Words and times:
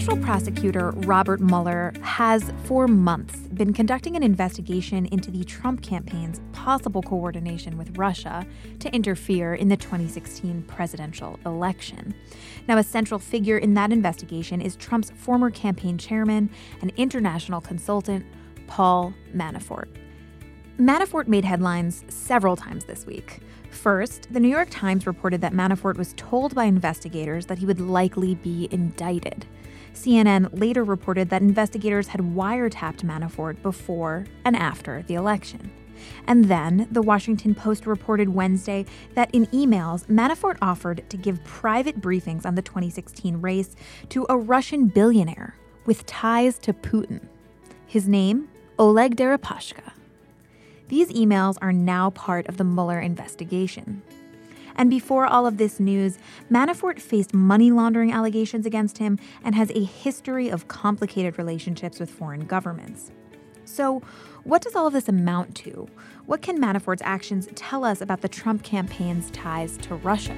Special 0.00 0.24
prosecutor 0.24 0.92
Robert 0.92 1.42
Mueller 1.42 1.92
has, 2.00 2.50
for 2.64 2.88
months, 2.88 3.36
been 3.48 3.74
conducting 3.74 4.16
an 4.16 4.22
investigation 4.22 5.04
into 5.04 5.30
the 5.30 5.44
Trump 5.44 5.82
campaign's 5.82 6.40
possible 6.52 7.02
coordination 7.02 7.76
with 7.76 7.98
Russia 7.98 8.46
to 8.78 8.90
interfere 8.94 9.52
in 9.54 9.68
the 9.68 9.76
2016 9.76 10.62
presidential 10.62 11.38
election. 11.44 12.14
Now, 12.66 12.78
a 12.78 12.82
central 12.82 13.20
figure 13.20 13.58
in 13.58 13.74
that 13.74 13.92
investigation 13.92 14.62
is 14.62 14.74
Trump's 14.74 15.10
former 15.10 15.50
campaign 15.50 15.98
chairman 15.98 16.48
and 16.80 16.94
international 16.96 17.60
consultant, 17.60 18.24
Paul 18.68 19.12
Manafort. 19.34 19.88
Manafort 20.78 21.28
made 21.28 21.44
headlines 21.44 22.04
several 22.08 22.56
times 22.56 22.86
this 22.86 23.04
week. 23.04 23.40
First, 23.68 24.32
the 24.32 24.40
New 24.40 24.48
York 24.48 24.68
Times 24.70 25.06
reported 25.06 25.42
that 25.42 25.52
Manafort 25.52 25.98
was 25.98 26.14
told 26.16 26.54
by 26.54 26.64
investigators 26.64 27.44
that 27.46 27.58
he 27.58 27.66
would 27.66 27.80
likely 27.80 28.34
be 28.36 28.66
indicted. 28.70 29.44
CNN 29.94 30.48
later 30.58 30.84
reported 30.84 31.30
that 31.30 31.42
investigators 31.42 32.08
had 32.08 32.20
wiretapped 32.20 33.02
Manafort 33.02 33.60
before 33.62 34.24
and 34.44 34.56
after 34.56 35.02
the 35.02 35.14
election. 35.14 35.70
And 36.26 36.46
then, 36.46 36.88
the 36.90 37.02
Washington 37.02 37.54
Post 37.54 37.86
reported 37.86 38.30
Wednesday 38.30 38.86
that 39.14 39.34
in 39.34 39.46
emails, 39.48 40.06
Manafort 40.06 40.56
offered 40.62 41.04
to 41.10 41.16
give 41.16 41.42
private 41.44 42.00
briefings 42.00 42.46
on 42.46 42.54
the 42.54 42.62
2016 42.62 43.40
race 43.40 43.76
to 44.10 44.26
a 44.28 44.36
Russian 44.36 44.86
billionaire 44.86 45.54
with 45.86 46.06
ties 46.06 46.58
to 46.60 46.72
Putin. 46.72 47.20
His 47.86 48.08
name? 48.08 48.48
Oleg 48.78 49.16
Deripaska. 49.16 49.92
These 50.88 51.12
emails 51.12 51.56
are 51.60 51.72
now 51.72 52.10
part 52.10 52.48
of 52.48 52.56
the 52.56 52.64
Mueller 52.64 52.98
investigation. 52.98 54.02
And 54.80 54.88
before 54.88 55.26
all 55.26 55.46
of 55.46 55.58
this 55.58 55.78
news, 55.78 56.18
Manafort 56.50 57.00
faced 57.00 57.34
money 57.34 57.70
laundering 57.70 58.12
allegations 58.12 58.64
against 58.64 58.96
him 58.96 59.18
and 59.44 59.54
has 59.54 59.70
a 59.72 59.84
history 59.84 60.48
of 60.48 60.68
complicated 60.68 61.36
relationships 61.36 62.00
with 62.00 62.08
foreign 62.08 62.46
governments. 62.46 63.12
So, 63.66 64.00
what 64.44 64.62
does 64.62 64.74
all 64.74 64.86
of 64.86 64.94
this 64.94 65.06
amount 65.06 65.54
to? 65.56 65.86
What 66.24 66.40
can 66.40 66.58
Manafort's 66.58 67.02
actions 67.04 67.46
tell 67.54 67.84
us 67.84 68.00
about 68.00 68.22
the 68.22 68.28
Trump 68.28 68.62
campaign's 68.62 69.30
ties 69.32 69.76
to 69.82 69.96
Russia? 69.96 70.34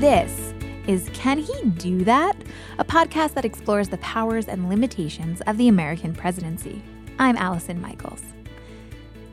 This 0.00 0.52
is 0.88 1.08
Can 1.14 1.38
He 1.38 1.62
Do 1.78 2.02
That? 2.02 2.36
A 2.80 2.84
podcast 2.84 3.34
that 3.34 3.44
explores 3.44 3.88
the 3.88 3.98
powers 3.98 4.48
and 4.48 4.68
limitations 4.68 5.42
of 5.42 5.58
the 5.58 5.68
American 5.68 6.12
presidency. 6.12 6.82
I'm 7.20 7.36
Allison 7.36 7.80
Michaels. 7.80 8.35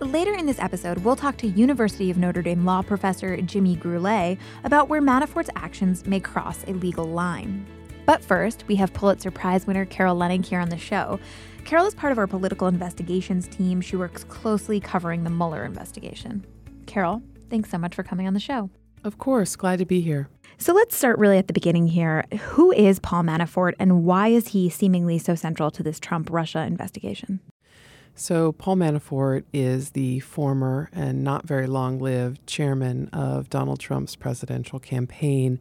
Later 0.03 0.33
in 0.33 0.45
this 0.45 0.59
episode, 0.59 0.97
we'll 0.97 1.15
talk 1.15 1.37
to 1.37 1.47
University 1.47 2.11
of 2.11 2.17
Notre 2.17 2.41
Dame 2.41 2.65
law 2.65 2.81
professor 2.81 3.37
Jimmy 3.37 3.77
Gurulé 3.77 4.37
about 4.65 4.89
where 4.89 5.01
Manafort's 5.01 5.49
actions 5.55 6.05
may 6.05 6.19
cross 6.19 6.65
a 6.67 6.73
legal 6.73 7.05
line. 7.05 7.65
But 8.05 8.21
first, 8.21 8.65
we 8.67 8.75
have 8.75 8.93
Pulitzer 8.93 9.31
Prize 9.31 9.65
winner 9.65 9.85
Carol 9.85 10.17
Leonnig 10.17 10.45
here 10.45 10.59
on 10.59 10.67
the 10.67 10.77
show. 10.77 11.21
Carol 11.63 11.85
is 11.85 11.95
part 11.95 12.11
of 12.11 12.17
our 12.17 12.27
political 12.27 12.67
investigations 12.67 13.47
team. 13.47 13.79
She 13.79 13.95
works 13.95 14.25
closely 14.25 14.81
covering 14.81 15.23
the 15.23 15.29
Mueller 15.29 15.63
investigation. 15.63 16.45
Carol, 16.85 17.23
thanks 17.49 17.69
so 17.69 17.77
much 17.77 17.95
for 17.95 18.03
coming 18.03 18.27
on 18.27 18.33
the 18.33 18.41
show. 18.41 18.69
Of 19.05 19.19
course, 19.19 19.55
glad 19.55 19.79
to 19.79 19.85
be 19.85 20.01
here. 20.01 20.27
So 20.57 20.73
let's 20.73 20.97
start 20.97 21.17
really 21.17 21.37
at 21.37 21.47
the 21.47 21.53
beginning 21.53 21.87
here. 21.87 22.25
Who 22.41 22.73
is 22.73 22.99
Paul 22.99 23.23
Manafort 23.23 23.73
and 23.79 24.03
why 24.03 24.27
is 24.27 24.49
he 24.49 24.69
seemingly 24.69 25.17
so 25.17 25.33
central 25.33 25.71
to 25.71 25.81
this 25.81 25.99
Trump 25.99 26.29
Russia 26.29 26.59
investigation? 26.59 27.39
So, 28.15 28.51
Paul 28.51 28.75
Manafort 28.75 29.43
is 29.51 29.91
the 29.91 30.19
former 30.19 30.89
and 30.93 31.23
not 31.23 31.47
very 31.47 31.65
long 31.65 31.97
lived 31.97 32.45
chairman 32.45 33.09
of 33.09 33.49
Donald 33.49 33.79
Trump's 33.79 34.15
presidential 34.15 34.79
campaign. 34.79 35.59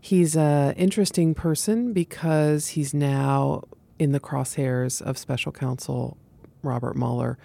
He's 0.00 0.36
an 0.36 0.74
interesting 0.74 1.34
person 1.34 1.92
because 1.92 2.68
he's 2.68 2.94
now 2.94 3.64
in 3.98 4.12
the 4.12 4.20
crosshairs 4.20 5.02
of 5.02 5.18
special 5.18 5.50
counsel 5.50 6.16
Robert 6.62 6.96
Mueller, 6.96 7.36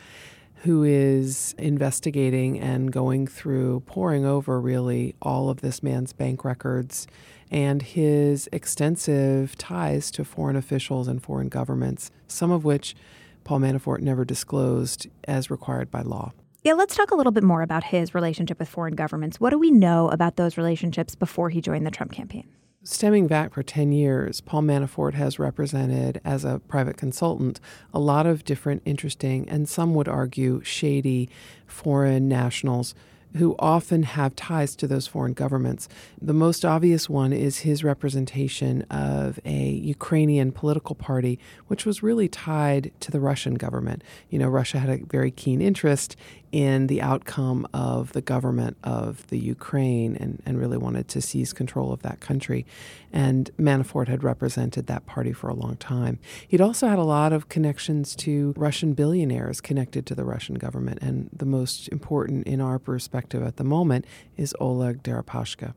who 0.57 0.83
is 0.83 1.55
investigating 1.57 2.59
and 2.59 2.91
going 2.91 3.25
through, 3.25 3.79
poring 3.87 4.23
over 4.23 4.61
really 4.61 5.15
all 5.19 5.49
of 5.49 5.61
this 5.61 5.81
man's 5.81 6.13
bank 6.13 6.45
records 6.45 7.07
and 7.49 7.81
his 7.81 8.47
extensive 8.51 9.57
ties 9.57 10.11
to 10.11 10.23
foreign 10.23 10.55
officials 10.55 11.07
and 11.07 11.23
foreign 11.23 11.49
governments, 11.49 12.11
some 12.27 12.51
of 12.51 12.63
which 12.63 12.95
Paul 13.43 13.59
Manafort 13.59 13.99
never 13.99 14.25
disclosed 14.25 15.07
as 15.25 15.49
required 15.49 15.91
by 15.91 16.01
law. 16.01 16.33
Yeah, 16.63 16.73
let's 16.73 16.95
talk 16.95 17.11
a 17.11 17.15
little 17.15 17.33
bit 17.33 17.43
more 17.43 17.61
about 17.61 17.83
his 17.83 18.15
relationship 18.15 18.57
with 18.57 18.69
foreign 18.69 18.95
governments. 18.95 19.39
What 19.39 19.49
do 19.49 19.59
we 19.59 19.69
know 19.69 20.07
about 20.09 20.37
those 20.37 20.57
relationships 20.57 21.13
before 21.13 21.49
he 21.49 21.59
joined 21.59 21.85
the 21.85 21.91
Trump 21.91 22.13
campaign? 22.13 22.47
Stemming 22.85 23.27
back 23.27 23.53
for 23.53 23.63
10 23.63 23.93
years, 23.93 24.41
Paul 24.41 24.63
Manafort 24.63 25.13
has 25.13 25.39
represented 25.39 26.19
as 26.25 26.43
a 26.43 26.59
private 26.67 26.97
consultant 26.97 27.61
a 27.93 27.99
lot 27.99 28.25
of 28.25 28.43
different 28.43 28.81
interesting 28.85 29.47
and 29.49 29.69
some 29.69 29.93
would 29.93 30.09
argue 30.09 30.61
shady 30.63 31.29
foreign 31.65 32.27
nationals 32.27 32.93
who 33.35 33.55
often 33.59 34.03
have 34.03 34.35
ties 34.35 34.75
to 34.75 34.87
those 34.87 35.07
foreign 35.07 35.33
governments. 35.33 35.89
The 36.21 36.33
most 36.33 36.63
obvious 36.63 37.09
one 37.09 37.33
is 37.33 37.59
his 37.59 37.83
representation 37.83 38.83
of 38.83 39.39
a 39.45 39.69
Ukrainian 39.69 40.51
political 40.51 40.95
party, 40.95 41.39
which 41.67 41.85
was 41.85 42.03
really 42.03 42.27
tied 42.27 42.91
to 42.99 43.11
the 43.11 43.19
Russian 43.19 43.55
government. 43.55 44.03
You 44.29 44.39
know, 44.39 44.47
Russia 44.47 44.79
had 44.79 44.89
a 44.89 45.05
very 45.05 45.31
keen 45.31 45.61
interest 45.61 46.15
in 46.53 46.85
the 46.85 47.01
outcome 47.01 47.67
of 47.73 48.13
the 48.13 48.21
government 48.21 48.77
of 48.83 49.25
the 49.27 49.39
Ukraine 49.39 50.15
and, 50.15 50.41
and 50.45 50.59
really 50.59 50.77
wanted 50.77 51.07
to 51.07 51.19
seize 51.19 51.51
control 51.51 51.91
of 51.91 52.03
that 52.03 52.19
country. 52.19 52.63
And 53.11 53.49
Manafort 53.57 54.07
had 54.07 54.23
represented 54.23 54.85
that 54.85 55.07
party 55.07 55.33
for 55.33 55.49
a 55.49 55.55
long 55.55 55.77
time. 55.77 56.19
He'd 56.47 56.61
also 56.61 56.87
had 56.87 56.99
a 56.99 57.03
lot 57.03 57.33
of 57.33 57.49
connections 57.49 58.15
to 58.17 58.53
Russian 58.55 58.93
billionaires 58.93 59.61
connected 59.61 60.05
to 60.05 60.15
the 60.15 60.23
Russian 60.23 60.53
government. 60.55 60.99
And 61.01 61.27
the 61.33 61.47
most 61.47 61.87
important 61.89 62.45
in 62.45 62.61
our 62.61 62.77
perspective 62.77 63.41
at 63.41 63.57
the 63.57 63.63
moment 63.63 64.05
is 64.37 64.55
Oleg 64.59 65.01
Deripaska. 65.01 65.73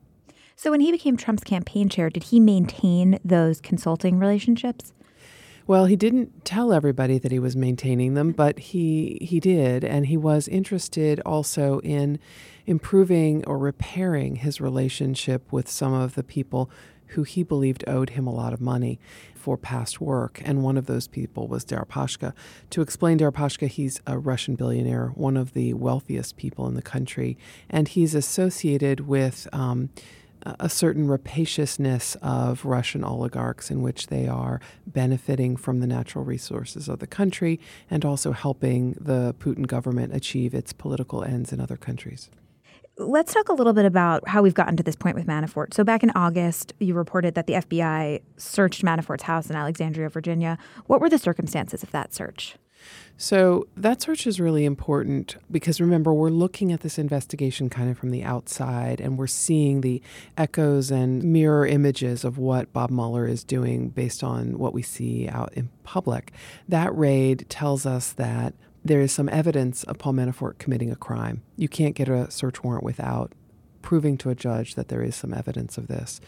So 0.57 0.71
when 0.71 0.81
he 0.81 0.93
became 0.93 1.17
Trump's 1.17 1.45
campaign 1.45 1.89
chair, 1.89 2.11
did 2.11 2.25
he 2.25 2.39
maintain 2.39 3.19
those 3.25 3.63
consulting 3.63 4.19
relationships? 4.19 4.93
Well, 5.69 5.87
he 5.87 5.97
didn't 5.97 6.45
tell 6.45 6.73
everybody 6.73 7.19
that 7.19 7.33
he 7.33 7.41
was 7.41 7.57
maintaining 7.57 8.15
them, 8.15 8.31
but 8.31 8.57
he 8.59 9.19
he 9.21 9.41
did, 9.41 9.83
and 9.83 10.07
he 10.07 10.17
was 10.17 10.47
interested 10.47 11.21
also 11.27 11.81
in 11.81 12.21
improving 12.67 13.45
or 13.47 13.59
repairing 13.59 14.37
his 14.37 14.61
relationship 14.61 15.51
with 15.53 15.69
some 15.69 15.93
of 15.93 16.15
the 16.15 16.23
people 16.23 16.71
who 17.11 17.25
he 17.25 17.43
believed 17.43 17.83
owed 17.89 18.11
him 18.11 18.29
a 18.29 18.33
lot 18.33 18.53
of 18.53 18.61
money 18.61 19.01
for 19.35 19.57
past 19.57 20.01
work, 20.01 20.41
and 20.45 20.63
one 20.63 20.77
of 20.77 20.87
those 20.87 21.09
people 21.09 21.49
was 21.49 21.65
Deripaska. 21.65 22.33
To 22.71 22.81
explain 22.81 23.19
Deripaska, 23.19 23.67
he's 23.67 24.01
a 24.07 24.19
Russian 24.19 24.55
billionaire, 24.55 25.09
one 25.17 25.37
of 25.37 25.53
the 25.53 25.75
wealthiest 25.75 26.37
people 26.37 26.69
in 26.69 26.75
the 26.75 26.83
country, 26.83 27.37
and 27.69 27.89
he's 27.89 28.15
associated 28.15 29.01
with. 29.01 29.49
Um, 29.53 29.91
a 30.61 30.69
certain 30.69 31.09
rapaciousness 31.09 32.17
of 32.23 32.65
Russian 32.65 33.05
oligarchs 33.05 33.71
in 33.71 33.83
which 33.83 34.09
they 34.09 34.27
are 34.29 34.61
benefiting 34.87 35.57
from 35.57 35.81
the 35.81 35.87
natural 35.87 36.25
resources 36.25 36.89
of 36.89 36.99
the 36.99 37.07
country 37.07 37.59
and 37.91 38.05
also 38.05 38.33
helping 38.33 38.93
the 39.01 39.35
Putin 39.39 39.67
government 39.67 40.15
achieve 40.15 40.55
its 40.55 40.73
political 40.73 41.25
ends 41.25 41.53
in 41.53 41.61
other 41.61 41.77
countries. 41.77 42.31
Let's 42.99 43.35
talk 43.35 43.51
a 43.51 43.53
little 43.53 43.75
bit 43.75 43.85
about 43.85 44.27
how 44.27 44.43
we've 44.43 44.55
gotten 44.55 44.77
to 44.79 44.83
this 44.83 44.97
point 44.97 45.17
with 45.17 45.27
Manafort. 45.27 45.75
So, 45.75 45.85
back 45.85 46.03
in 46.03 46.11
August, 46.15 46.73
you 46.81 46.95
reported 46.95 47.35
that 47.35 47.47
the 47.47 47.55
FBI 47.55 48.23
searched 48.39 48.83
Manafort's 48.83 49.25
house 49.25 49.51
in 49.51 49.57
Alexandria, 49.57 50.09
Virginia. 50.09 50.57
What 50.87 51.03
were 51.03 51.11
the 51.11 51.19
circumstances 51.19 51.83
of 51.83 51.91
that 51.91 52.15
search? 52.15 52.57
So 53.19 53.67
that 53.77 54.03
search 54.03 54.27
is 54.27 54.39
really 54.39 54.67
important 54.67 55.37
because 55.51 55.81
remember, 55.81 56.13
we're 56.13 56.29
looking 56.29 56.71
at 56.71 56.81
this 56.81 56.99
investigation 56.99 57.71
kind 57.71 57.91
of 57.91 57.97
from 57.97 58.11
the 58.11 58.23
outside 58.23 59.01
and 59.01 59.17
we're 59.17 59.27
seeing 59.27 59.81
the 59.81 60.03
echoes 60.37 60.91
and 60.91 61.23
mirror 61.25 61.67
images 61.67 62.25
of 62.25 62.37
what 62.37 62.73
Bob 62.75 62.91
Mueller 62.91 63.27
is 63.27 63.43
doing 63.43 63.89
based 63.89 64.23
on 64.23 64.59
what 64.59 64.75
we 64.75 64.83
see 64.83 65.29
out 65.29 65.53
in 65.55 65.71
public. 65.83 66.33
That 66.69 66.95
raid 66.97 67.47
tells 67.49 67.87
us 67.87 68.13
that 68.13 68.53
there 68.85 69.01
is 69.01 69.13
some 69.13 69.31
evidence 69.31 69.83
of 69.85 69.99
Paul 69.99 70.13
Manafort 70.13 70.59
committing 70.59 70.91
a 70.91 70.97
crime. 70.97 71.43
You 71.57 71.69
can't 71.69 71.95
get 71.95 72.09
a 72.09 72.31
search 72.31 72.63
warrant 72.63 72.85
without 72.85 73.33
proving 73.81 74.19
to 74.19 74.31
a 74.31 74.35
judge 74.35 74.75
that 74.75 74.89
there 74.89 75.03
is 75.03 75.17
some 75.17 75.33
evidence 75.33 75.79
of 75.79 75.89
this. 75.89 76.21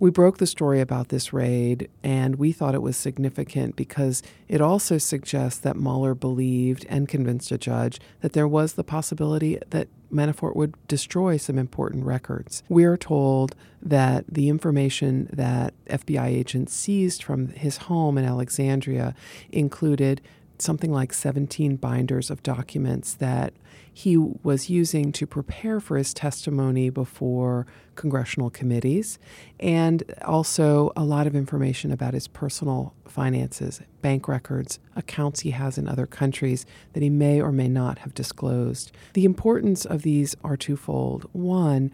We 0.00 0.10
broke 0.10 0.38
the 0.38 0.46
story 0.46 0.80
about 0.80 1.08
this 1.08 1.32
raid, 1.32 1.88
and 2.04 2.36
we 2.36 2.52
thought 2.52 2.76
it 2.76 2.82
was 2.82 2.96
significant 2.96 3.74
because 3.74 4.22
it 4.46 4.60
also 4.60 4.96
suggests 4.96 5.58
that 5.60 5.76
Mueller 5.76 6.14
believed 6.14 6.86
and 6.88 7.08
convinced 7.08 7.50
a 7.50 7.58
judge 7.58 7.98
that 8.20 8.32
there 8.32 8.46
was 8.46 8.74
the 8.74 8.84
possibility 8.84 9.58
that 9.70 9.88
Manafort 10.12 10.54
would 10.54 10.74
destroy 10.86 11.36
some 11.36 11.58
important 11.58 12.04
records. 12.04 12.62
We 12.68 12.84
are 12.84 12.96
told 12.96 13.56
that 13.82 14.24
the 14.28 14.48
information 14.48 15.28
that 15.32 15.74
FBI 15.86 16.26
agents 16.26 16.72
seized 16.72 17.22
from 17.22 17.48
his 17.48 17.78
home 17.78 18.16
in 18.16 18.24
Alexandria 18.24 19.14
included 19.50 20.20
something 20.58 20.92
like 20.92 21.12
17 21.12 21.76
binders 21.76 22.30
of 22.30 22.42
documents 22.42 23.14
that 23.14 23.52
he 23.92 24.16
was 24.16 24.70
using 24.70 25.10
to 25.12 25.26
prepare 25.26 25.80
for 25.80 25.96
his 25.96 26.14
testimony 26.14 26.88
before 26.88 27.66
congressional 27.96 28.48
committees, 28.48 29.18
and 29.58 30.04
also 30.24 30.92
a 30.96 31.02
lot 31.02 31.26
of 31.26 31.34
information 31.34 31.90
about 31.90 32.14
his 32.14 32.28
personal 32.28 32.94
finances, 33.06 33.80
bank 34.00 34.28
records, 34.28 34.78
accounts 34.94 35.40
he 35.40 35.50
has 35.50 35.78
in 35.78 35.88
other 35.88 36.06
countries 36.06 36.64
that 36.92 37.02
he 37.02 37.10
may 37.10 37.40
or 37.40 37.50
may 37.50 37.68
not 37.68 37.98
have 37.98 38.14
disclosed. 38.14 38.92
The 39.14 39.24
importance 39.24 39.84
of 39.84 40.02
these 40.02 40.36
are 40.44 40.56
twofold. 40.56 41.28
One, 41.32 41.92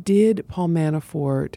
did 0.00 0.46
Paul 0.48 0.68
Manafort 0.68 1.54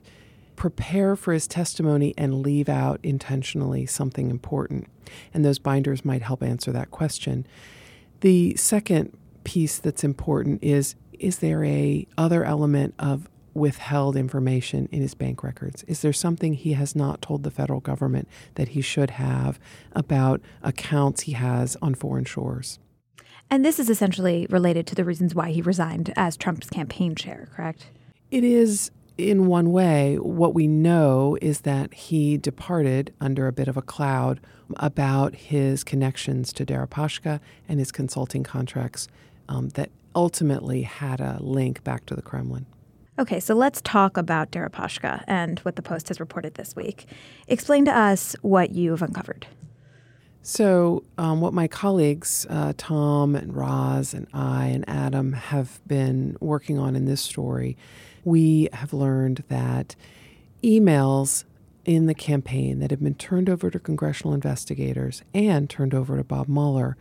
prepare 0.60 1.16
for 1.16 1.34
his 1.34 1.48
testimony 1.48 2.14
and 2.18 2.44
leave 2.44 2.70
out 2.70 3.00
intentionally 3.02 3.86
something 3.86 4.30
important? 4.30 4.88
And 5.34 5.44
those 5.44 5.58
binders 5.58 6.06
might 6.06 6.22
help 6.22 6.44
answer 6.44 6.72
that 6.74 6.92
question. 6.92 7.48
The 8.20 8.56
second 8.58 9.18
piece 9.44 9.80
that's 9.80 10.04
important 10.04 10.62
is 10.62 10.96
is 11.14 11.40
there 11.40 11.64
a 11.66 12.06
other 12.18 12.46
element 12.46 12.94
of 13.00 13.28
withheld 13.54 14.16
information 14.16 14.88
in 14.92 15.02
his 15.02 15.16
bank 15.16 15.44
records? 15.44 15.84
Is 15.84 16.02
there 16.02 16.14
something 16.14 16.54
he 16.54 16.74
has 16.74 16.96
not 16.96 17.22
told 17.22 17.44
the 17.44 17.52
federal 17.52 17.80
government 17.80 18.28
that 18.56 18.70
he 18.70 18.82
should 18.82 19.12
have 19.12 19.60
about 19.94 20.42
accounts 20.62 21.22
he 21.24 21.34
has 21.34 21.76
on 21.82 21.96
foreign 21.96 22.26
shores? 22.26 22.80
And 23.50 23.66
this 23.66 23.80
is 23.80 23.90
essentially 23.90 24.46
related 24.50 24.86
to 24.88 24.96
the 24.96 25.04
reasons 25.04 25.34
why 25.34 25.52
he 25.52 25.62
resigned 25.62 26.14
as 26.16 26.38
Trump's 26.38 26.70
campaign 26.70 27.16
chair, 27.16 27.50
correct? 27.54 27.88
It 28.32 28.44
is 28.44 28.92
in 29.20 29.48
one 29.48 29.72
way. 29.72 30.16
What 30.16 30.54
we 30.54 30.68
know 30.68 31.38
is 31.42 31.62
that 31.62 31.94
he 31.94 32.38
departed 32.38 33.14
under 33.20 33.48
a 33.48 33.52
bit 33.52 33.68
of 33.68 33.76
a 33.76 33.82
cloud 33.82 34.40
about 34.78 35.36
his 35.36 35.84
connections 35.84 36.54
to 36.54 36.66
Deripaska 36.66 37.40
and 37.68 37.80
his 37.80 37.92
consulting 37.92 38.44
contracts 38.44 39.08
um, 39.50 39.70
that 39.70 39.90
ultimately 40.16 40.84
had 40.84 41.20
a 41.20 41.38
link 41.42 41.84
back 41.84 42.06
to 42.06 42.16
the 42.16 42.22
Kremlin. 42.22 42.66
Okay, 43.20 43.42
so 43.42 43.54
let's 43.54 43.82
talk 43.82 44.16
about 44.16 44.52
Deripaska 44.52 45.26
and 45.28 45.60
what 45.60 45.76
the 45.76 45.82
Post 45.82 46.08
has 46.08 46.22
reported 46.22 46.54
this 46.54 46.74
week. 46.76 47.06
Explain 47.50 47.84
to 47.86 47.96
us 47.96 48.36
what 48.42 48.72
you've 48.72 49.02
uncovered. 49.02 49.46
So, 50.42 51.04
um, 51.18 51.42
what 51.42 51.54
my 51.54 51.68
colleagues, 51.68 52.48
uh, 52.50 52.74
Tom 52.78 53.36
and 53.36 53.56
Roz 53.56 54.14
and 54.14 54.26
I 54.34 54.68
and 54.68 54.88
Adam, 54.88 55.34
have 55.34 55.82
been 55.86 56.38
working 56.40 56.80
on 56.80 56.96
in 56.96 57.06
this 57.06 57.22
story, 57.22 57.78
we 58.24 58.70
have 58.72 58.94
learned 58.94 59.44
that 59.50 59.96
emails 60.64 61.44
in 61.86 62.06
the 62.06 62.14
campaign 62.14 62.80
that 62.80 62.92
have 62.92 63.02
been 63.02 63.16
turned 63.16 63.50
over 63.50 63.70
to 63.70 63.80
congressional 63.80 64.34
investigators 64.34 65.24
and 65.34 65.70
turned 65.70 65.94
over 65.94 66.18
to 66.18 66.24
Bob 66.24 66.48
Mueller 66.48 66.96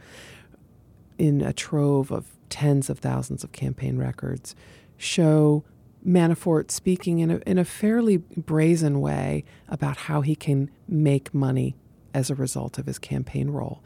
in 1.16 1.40
a 1.40 1.52
trove 1.52 2.10
of 2.10 2.26
tens 2.48 2.88
of 2.88 2.98
thousands 2.98 3.44
of 3.44 3.52
campaign 3.52 3.98
records 3.98 4.56
show 4.96 5.62
Manafort 6.06 6.70
speaking 6.70 7.18
in 7.18 7.30
a, 7.30 7.36
in 7.46 7.58
a 7.58 7.64
fairly 7.64 8.18
brazen 8.18 9.00
way 9.00 9.44
about 9.68 9.96
how 9.96 10.22
he 10.22 10.34
can 10.34 10.70
make 10.88 11.34
money 11.34 11.74
as 12.14 12.30
a 12.30 12.34
result 12.34 12.78
of 12.78 12.86
his 12.86 12.98
campaign 12.98 13.50
role. 13.50 13.82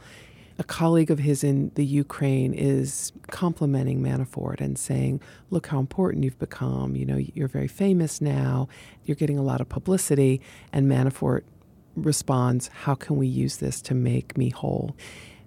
A 0.58 0.64
colleague 0.64 1.10
of 1.10 1.18
his 1.18 1.42
in 1.42 1.72
the 1.74 1.84
Ukraine 1.84 2.52
is 2.52 3.12
complimenting 3.30 4.00
Manafort 4.00 4.60
and 4.60 4.78
saying, 4.78 5.20
Look 5.50 5.68
how 5.68 5.80
important 5.80 6.24
you've 6.24 6.38
become. 6.38 6.94
You 6.94 7.06
know, 7.06 7.16
you're 7.16 7.48
very 7.48 7.68
famous 7.68 8.20
now, 8.20 8.68
you're 9.04 9.16
getting 9.16 9.38
a 9.38 9.42
lot 9.42 9.60
of 9.60 9.68
publicity. 9.68 10.40
And 10.72 10.90
Manafort 10.90 11.42
responds, 11.96 12.68
How 12.68 12.94
can 12.94 13.16
we 13.16 13.26
use 13.26 13.56
this 13.56 13.80
to 13.82 13.94
make 13.94 14.36
me 14.36 14.50
whole? 14.50 14.94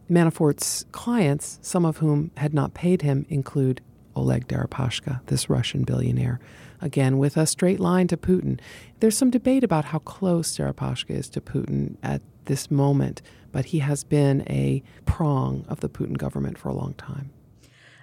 Manafort's 0.10 0.86
clients, 0.92 1.60
some 1.62 1.86
of 1.86 1.98
whom 1.98 2.32
had 2.38 2.54
not 2.54 2.74
paid 2.74 3.02
him, 3.02 3.26
include 3.30 3.82
Oleg 4.16 4.48
Deripaska, 4.48 5.22
this 5.26 5.50
Russian 5.50 5.84
billionaire, 5.84 6.40
again 6.82 7.18
with 7.18 7.38
a 7.38 7.46
straight 7.46 7.80
line 7.80 8.08
to 8.08 8.18
Putin. 8.18 8.60
There's 9.00 9.18
some 9.18 9.32
debate 9.32 9.64
about 9.64 9.86
how 9.86 10.00
close 10.00 10.58
Deripaska 10.58 11.12
is 11.12 11.30
to 11.30 11.42
Putin 11.42 11.98
at 12.02 12.22
this 12.46 12.70
moment, 12.72 13.22
but 13.52 13.66
he 13.66 13.80
has 13.80 14.04
been 14.04 14.42
a 14.50 14.84
prong 15.06 15.66
of 15.68 15.80
the 15.80 15.90
Putin 15.90 16.18
government 16.18 16.58
for 16.58 16.70
a 16.70 16.74
long 16.74 16.94
time. 16.96 17.32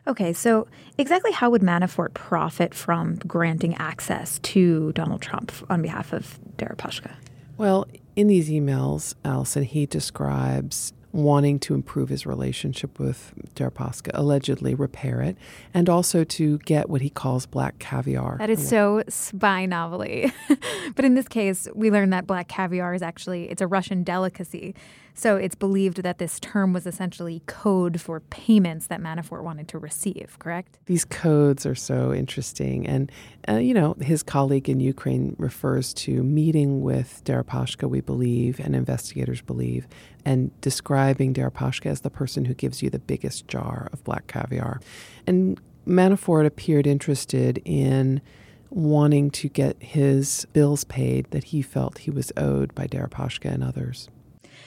Okay, 0.06 0.32
so 0.32 0.66
exactly 0.98 1.30
how 1.30 1.50
would 1.50 1.62
Manafort 1.62 2.12
profit 2.14 2.74
from 2.74 3.16
granting 3.16 3.74
access 3.76 4.40
to 4.40 4.92
Donald 4.92 5.22
Trump 5.22 5.52
on 5.70 5.80
behalf 5.80 6.12
of 6.12 6.40
Deripaska? 6.56 7.12
Well, 7.56 7.86
in 8.16 8.26
these 8.26 8.50
emails, 8.50 9.14
Allison, 9.24 9.62
he 9.62 9.86
describes 9.86 10.92
wanting 11.12 11.58
to 11.60 11.74
improve 11.74 12.08
his 12.08 12.26
relationship 12.26 12.98
with 12.98 13.32
Deripaska, 13.54 14.10
allegedly 14.14 14.74
repair 14.74 15.20
it, 15.20 15.36
and 15.74 15.88
also 15.88 16.24
to 16.24 16.58
get 16.58 16.88
what 16.88 17.02
he 17.02 17.10
calls 17.10 17.46
black 17.46 17.78
caviar. 17.78 18.38
That 18.38 18.50
is 18.50 18.66
so 18.66 19.02
spy 19.08 19.66
novelly. 19.66 20.32
but 20.94 21.04
in 21.04 21.14
this 21.14 21.28
case, 21.28 21.68
we 21.74 21.90
learn 21.90 22.10
that 22.10 22.26
black 22.26 22.48
caviar 22.48 22.94
is 22.94 23.02
actually 23.02 23.50
it's 23.50 23.62
a 23.62 23.66
Russian 23.66 24.02
delicacy. 24.02 24.74
So 25.14 25.36
it's 25.36 25.54
believed 25.54 26.02
that 26.02 26.18
this 26.18 26.40
term 26.40 26.72
was 26.72 26.86
essentially 26.86 27.42
code 27.46 28.00
for 28.00 28.20
payments 28.20 28.86
that 28.86 29.00
Manafort 29.00 29.42
wanted 29.42 29.68
to 29.68 29.78
receive, 29.78 30.36
correct? 30.38 30.78
These 30.86 31.04
codes 31.04 31.66
are 31.66 31.74
so 31.74 32.12
interesting. 32.14 32.86
And, 32.86 33.12
uh, 33.48 33.56
you 33.56 33.74
know, 33.74 33.94
his 34.00 34.22
colleague 34.22 34.68
in 34.68 34.80
Ukraine 34.80 35.36
refers 35.38 35.92
to 35.94 36.22
meeting 36.22 36.82
with 36.82 37.22
Deripaska, 37.24 37.88
we 37.88 38.00
believe, 38.00 38.58
and 38.58 38.74
investigators 38.74 39.42
believe, 39.42 39.86
and 40.24 40.58
describing 40.60 41.34
Deripaska 41.34 41.86
as 41.86 42.00
the 42.00 42.10
person 42.10 42.46
who 42.46 42.54
gives 42.54 42.82
you 42.82 42.88
the 42.88 42.98
biggest 42.98 43.48
jar 43.48 43.88
of 43.92 44.02
black 44.04 44.26
caviar. 44.26 44.80
And 45.26 45.60
Manafort 45.86 46.46
appeared 46.46 46.86
interested 46.86 47.60
in 47.64 48.22
wanting 48.70 49.30
to 49.30 49.48
get 49.48 49.76
his 49.82 50.46
bills 50.52 50.84
paid 50.84 51.30
that 51.30 51.44
he 51.44 51.60
felt 51.60 51.98
he 51.98 52.10
was 52.10 52.32
owed 52.36 52.74
by 52.74 52.86
Deripaska 52.86 53.52
and 53.52 53.62
others. 53.62 54.08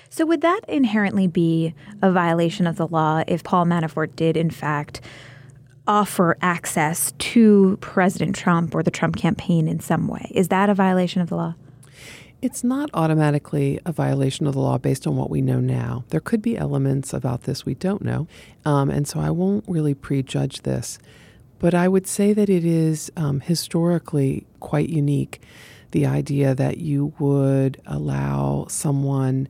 So, 0.10 0.26
would 0.26 0.42
that 0.42 0.62
inherently 0.68 1.28
be 1.28 1.74
a 2.02 2.12
violation 2.12 2.68
of 2.68 2.78
the 2.78 2.88
law 2.88 3.24
if 3.28 3.44
Paul 3.44 3.66
Manafort 3.66 4.16
did, 4.16 4.38
in 4.38 4.50
fact, 4.50 5.02
offer 5.88 6.38
access 6.42 7.14
to 7.20 7.78
President 7.82 8.36
Trump 8.36 8.74
or 8.74 8.84
the 8.84 8.92
Trump 8.92 9.16
campaign 9.16 9.68
in 9.68 9.80
some 9.80 10.08
way? 10.08 10.32
Is 10.34 10.48
that 10.50 10.70
a 10.70 10.74
violation 10.74 11.22
of 11.22 11.30
the 11.30 11.36
law? 11.36 11.56
It's 12.42 12.64
not 12.64 12.90
automatically 12.94 13.80
a 13.86 13.92
violation 13.92 14.46
of 14.46 14.54
the 14.54 14.60
law 14.60 14.78
based 14.78 15.08
on 15.08 15.16
what 15.16 15.30
we 15.30 15.42
know 15.42 15.60
now. 15.60 16.04
There 16.10 16.20
could 16.20 16.42
be 16.42 16.58
elements 16.58 17.14
about 17.14 17.44
this 17.44 17.66
we 17.66 17.74
don't 17.74 18.04
know, 18.04 18.28
um, 18.66 18.90
and 18.90 19.08
so 19.08 19.20
I 19.20 19.32
won't 19.32 19.66
really 19.68 19.94
prejudge 19.94 20.62
this. 20.62 21.00
But 21.58 21.74
I 21.74 21.88
would 21.88 22.06
say 22.06 22.34
that 22.34 22.50
it 22.50 22.66
is 22.66 23.12
um, 23.16 23.40
historically 23.40 24.46
quite 24.60 24.90
unique 24.90 25.42
the 25.92 26.06
idea 26.06 26.54
that 26.54 26.78
you 26.78 27.14
would 27.20 27.82
allow 27.86 28.66
someone 28.70 29.48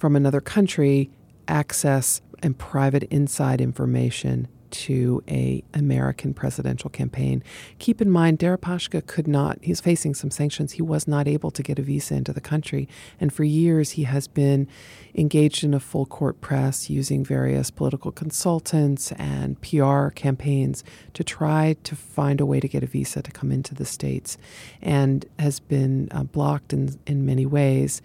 from 0.00 0.16
another 0.16 0.40
country 0.40 1.10
access 1.46 2.22
and 2.42 2.56
private 2.56 3.02
inside 3.04 3.60
information 3.60 4.48
to 4.70 5.22
a 5.28 5.62
American 5.74 6.32
presidential 6.32 6.88
campaign. 6.88 7.42
Keep 7.80 8.00
in 8.00 8.08
mind, 8.08 8.38
Deripaska 8.38 9.04
could 9.04 9.26
not, 9.26 9.58
he's 9.60 9.80
facing 9.80 10.14
some 10.14 10.30
sanctions. 10.30 10.72
He 10.72 10.82
was 10.82 11.06
not 11.06 11.26
able 11.26 11.50
to 11.50 11.62
get 11.62 11.78
a 11.78 11.82
visa 11.82 12.14
into 12.14 12.32
the 12.32 12.40
country. 12.40 12.88
And 13.18 13.32
for 13.32 13.44
years, 13.44 13.90
he 13.90 14.04
has 14.04 14.28
been 14.28 14.68
engaged 15.14 15.64
in 15.64 15.74
a 15.74 15.80
full 15.80 16.06
court 16.06 16.40
press 16.40 16.88
using 16.88 17.24
various 17.24 17.70
political 17.70 18.12
consultants 18.12 19.12
and 19.12 19.60
PR 19.60 20.08
campaigns 20.10 20.82
to 21.14 21.24
try 21.24 21.76
to 21.82 21.96
find 21.96 22.40
a 22.40 22.46
way 22.46 22.60
to 22.60 22.68
get 22.68 22.84
a 22.84 22.86
visa 22.86 23.22
to 23.22 23.30
come 23.32 23.50
into 23.50 23.74
the 23.74 23.84
States 23.84 24.38
and 24.80 25.26
has 25.38 25.58
been 25.60 26.08
uh, 26.12 26.22
blocked 26.22 26.72
in, 26.72 26.98
in 27.06 27.26
many 27.26 27.44
ways 27.44 28.00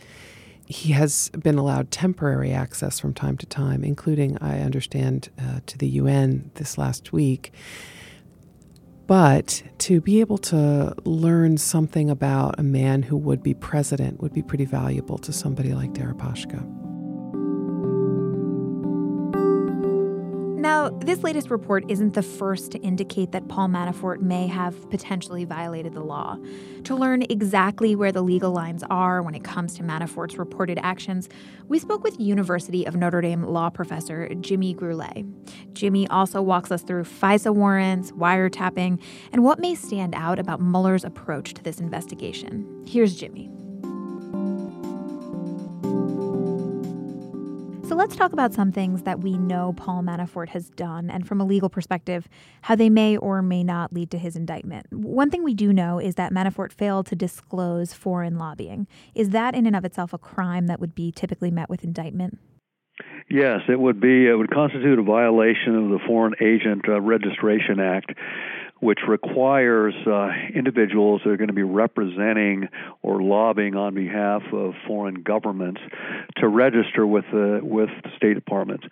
he 0.66 0.94
has 0.94 1.30
been 1.30 1.58
allowed 1.58 1.92
temporary 1.92 2.52
access 2.52 3.00
from 3.00 3.14
time 3.14 3.38
to 3.38 3.46
time, 3.46 3.84
including, 3.84 4.38
I 4.40 4.62
understand, 4.62 5.30
uh, 5.40 5.60
to 5.66 5.78
the 5.78 5.88
UN 5.88 6.52
this 6.56 6.78
last 6.78 7.14
week. 7.14 7.54
But 9.08 9.62
to 9.80 10.02
be 10.02 10.20
able 10.20 10.40
to 10.40 10.96
learn 11.06 11.58
something 11.58 12.10
about 12.10 12.60
a 12.60 12.64
man 12.64 13.04
who 13.04 13.18
would 13.18 13.44
be 13.44 13.54
president 13.54 14.22
would 14.22 14.34
be 14.34 14.42
pretty 14.42 14.66
valuable 14.66 15.20
to 15.20 15.32
somebody 15.32 15.76
like 15.76 15.94
Deripaska. 15.94 16.95
Now, 20.66 20.90
this 20.90 21.22
latest 21.22 21.52
report 21.52 21.84
isn't 21.90 22.16
the 22.16 22.24
first 22.24 22.72
to 22.72 22.80
indicate 22.80 23.34
that 23.34 23.48
Paul 23.48 23.68
Manafort 23.68 24.22
may 24.22 24.48
have 24.48 24.90
potentially 24.90 25.46
violated 25.46 25.94
the 25.94 26.00
law. 26.00 26.40
To 26.86 26.96
learn 26.96 27.22
exactly 27.30 27.96
where 27.96 28.12
the 28.12 28.24
legal 28.24 28.52
lines 28.52 28.84
are 28.90 29.22
when 29.22 29.36
it 29.36 29.44
comes 29.44 29.76
to 29.76 29.84
Manafort's 29.84 30.40
reported 30.40 30.80
actions, 30.82 31.30
we 31.68 31.78
spoke 31.78 32.04
with 32.04 32.20
University 32.20 32.84
of 32.84 32.96
Notre 32.96 33.22
Dame 33.22 33.44
law 33.44 33.70
professor 33.70 34.28
Jimmy 34.42 34.74
Gurulé. 34.74 35.32
Jimmy 35.74 36.08
also 36.08 36.42
walks 36.42 36.72
us 36.72 36.82
through 36.82 37.04
FISA 37.04 37.54
warrants, 37.54 38.12
wiretapping, 38.14 39.00
and 39.32 39.44
what 39.44 39.60
may 39.60 39.76
stand 39.76 40.16
out 40.16 40.40
about 40.40 40.60
Mueller's 40.60 41.04
approach 41.04 41.54
to 41.54 41.62
this 41.62 41.80
investigation. 41.80 42.84
Here's 42.88 43.16
Jimmy. 43.16 43.55
So 47.88 47.94
let's 47.94 48.16
talk 48.16 48.34
about 48.34 48.52
some 48.52 48.72
things 48.72 49.04
that 49.04 49.20
we 49.20 49.38
know 49.38 49.74
Paul 49.78 50.02
Manafort 50.02 50.50
has 50.50 50.72
done, 50.72 51.12
and 51.12 51.28
from 51.28 51.40
a 51.40 51.46
legal 51.46 51.70
perspective, 51.70 52.28
how 52.64 52.74
they 52.74 52.90
may 52.90 53.16
or 53.16 53.44
may 53.44 53.64
not 53.64 53.94
lead 53.94 54.10
to 54.10 54.18
his 54.18 54.36
indictment. 54.36 54.88
One 54.92 55.30
thing 55.30 55.44
we 55.44 55.54
do 55.54 55.72
know 55.72 56.00
is 56.00 56.16
that 56.16 56.34
Manafort 56.34 56.72
failed 56.72 57.06
to 57.06 57.16
disclose 57.16 57.94
foreign 57.94 58.40
lobbying. 58.40 58.88
Is 59.14 59.30
that 59.30 59.54
in 59.54 59.68
and 59.68 59.76
of 59.76 59.86
itself 59.86 60.14
a 60.14 60.18
crime 60.18 60.66
that 60.66 60.80
would 60.80 60.96
be 60.96 61.12
typically 61.12 61.52
met 61.52 61.70
with 61.70 61.84
indictment? 61.84 62.40
Yes, 63.30 63.62
it 63.70 63.80
would 63.80 64.02
be. 64.02 64.28
It 64.28 64.34
would 64.34 64.50
constitute 64.50 64.98
a 64.98 65.04
violation 65.04 65.76
of 65.76 65.90
the 65.90 66.00
Foreign 66.08 66.34
Agent 66.42 66.90
uh, 66.90 67.00
Registration 67.00 67.80
Act, 67.80 68.14
which 68.86 69.00
requires 69.08 69.96
uh, 70.06 70.30
individuals 70.54 71.22
that 71.26 71.32
are 71.32 71.38
going 71.38 71.48
to 71.48 71.54
be 71.54 71.64
representing 71.64 72.70
or 73.02 73.20
lobbying 73.20 73.76
on 73.76 73.96
behalf 73.96 74.44
of 74.54 74.74
foreign 74.86 75.24
governments 75.24 75.82
to 76.38 76.48
register 76.48 77.06
with 77.06 77.26
the 77.32 77.62
with 77.64 77.90
the 78.04 78.10
State 78.16 78.36
Department. 78.36 78.84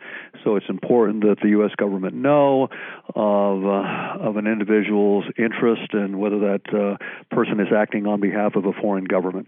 So 0.44 0.56
it's 0.56 0.66
important 0.68 1.22
that 1.22 1.36
the 1.44 1.50
U.S. 1.50 1.70
government 1.78 2.16
know 2.16 2.70
of 3.14 3.66
uh, 3.66 4.28
of 4.28 4.38
an 4.38 4.48
individual's 4.48 5.26
interest 5.38 5.94
and 5.94 6.20
whether 6.20 6.40
that 6.40 6.62
uh, 6.74 6.98
person 7.36 7.60
is 7.60 7.68
acting 7.72 8.08
on 8.08 8.20
behalf 8.20 8.56
of 8.56 8.66
a 8.66 8.74
foreign 8.74 9.06
government. 9.06 9.48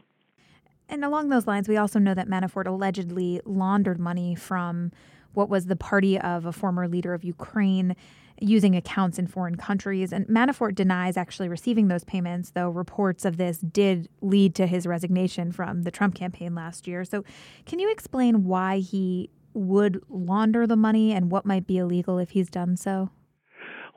And 0.87 1.03
along 1.03 1.29
those 1.29 1.47
lines, 1.47 1.67
we 1.67 1.77
also 1.77 1.97
know 1.97 2.13
that 2.13 2.27
Manafort 2.27 2.67
allegedly 2.67 3.41
laundered 3.45 3.99
money 3.99 4.35
from 4.35 4.91
what 5.33 5.49
was 5.49 5.65
the 5.65 5.75
party 5.75 6.19
of 6.19 6.45
a 6.45 6.51
former 6.51 6.87
leader 6.87 7.15
of 7.15 7.23
Ukraine 7.23 7.95
using 8.39 8.75
accounts 8.75 9.17
in 9.17 9.27
foreign 9.27 9.55
countries. 9.55 10.11
And 10.11 10.27
Manafort 10.27 10.75
denies 10.75 11.17
actually 11.17 11.47
receiving 11.47 11.87
those 11.87 12.03
payments, 12.03 12.51
though 12.51 12.69
reports 12.69 13.25
of 13.25 13.37
this 13.37 13.59
did 13.59 14.09
lead 14.21 14.55
to 14.55 14.67
his 14.67 14.85
resignation 14.85 15.51
from 15.51 15.83
the 15.83 15.91
Trump 15.91 16.15
campaign 16.15 16.55
last 16.55 16.87
year. 16.87 17.05
So, 17.05 17.23
can 17.65 17.79
you 17.79 17.89
explain 17.91 18.45
why 18.45 18.79
he 18.79 19.29
would 19.53 20.03
launder 20.09 20.67
the 20.67 20.75
money 20.75 21.13
and 21.13 21.31
what 21.31 21.45
might 21.45 21.65
be 21.65 21.77
illegal 21.77 22.19
if 22.19 22.31
he's 22.31 22.49
done 22.49 22.75
so? 22.75 23.09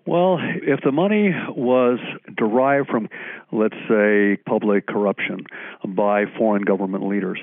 Well, 0.06 0.38
if 0.40 0.80
the 0.82 0.92
money 0.92 1.34
was 1.50 1.98
derived 2.34 2.88
from, 2.88 3.10
let's 3.50 3.76
say, 3.88 4.36
public 4.46 4.86
corruption 4.86 5.46
by 5.86 6.24
foreign 6.36 6.62
government 6.62 7.06
leaders, 7.08 7.38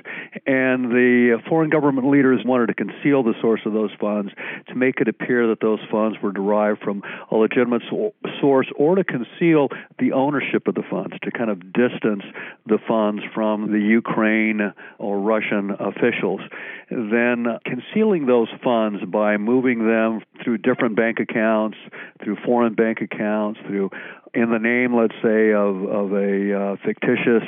and 0.46 0.92
the 0.92 1.42
foreign 1.50 1.70
government 1.70 2.10
leaders 2.10 2.42
wanted 2.46 2.68
to 2.68 2.74
conceal 2.74 3.24
the 3.24 3.34
source 3.42 3.62
of 3.66 3.74
those 3.74 3.92
funds 4.00 4.32
to 4.68 4.76
make 4.76 5.00
it 5.02 5.08
appear 5.08 5.48
that 5.48 5.62
those 5.62 5.80
funds 5.90 6.18
were 6.22 6.32
derived 6.32 6.82
from 6.82 7.02
a 7.32 7.36
legitimate 7.36 7.82
source, 8.40 8.68
or 8.76 8.96
to 8.96 9.04
conceal 9.04 9.70
the 10.00 10.12
ownership 10.12 10.68
of 10.68 10.76
the 10.76 10.84
funds, 10.90 11.16
to 11.24 11.32
kind 11.32 11.50
of 11.50 11.74
distance 11.74 12.24
the 12.66 12.78
funds 12.88 13.24
from 13.34 13.72
the 13.72 13.80
Ukraine 13.80 14.74
or 15.00 15.20
Russian 15.20 15.72
officials, 15.80 16.42
then 16.90 17.46
concealing 17.66 18.28
those 18.28 18.50
funds 18.64 19.04
by 19.06 19.38
moving 19.38 19.88
them 19.88 20.22
through 20.44 20.60
different 20.60 20.96
bank 20.96 21.20
accounts, 21.20 21.78
through 22.24 22.38
foreign 22.46 22.74
bank 22.74 23.02
accounts 23.02 23.60
through 23.68 23.90
in 24.36 24.52
the 24.52 24.60
name, 24.60 24.96
let's 24.96 25.16
say, 25.24 25.52
of 25.52 25.84
of 25.84 26.12
a 26.14 26.54
uh, 26.54 26.76
fictitious 26.86 27.44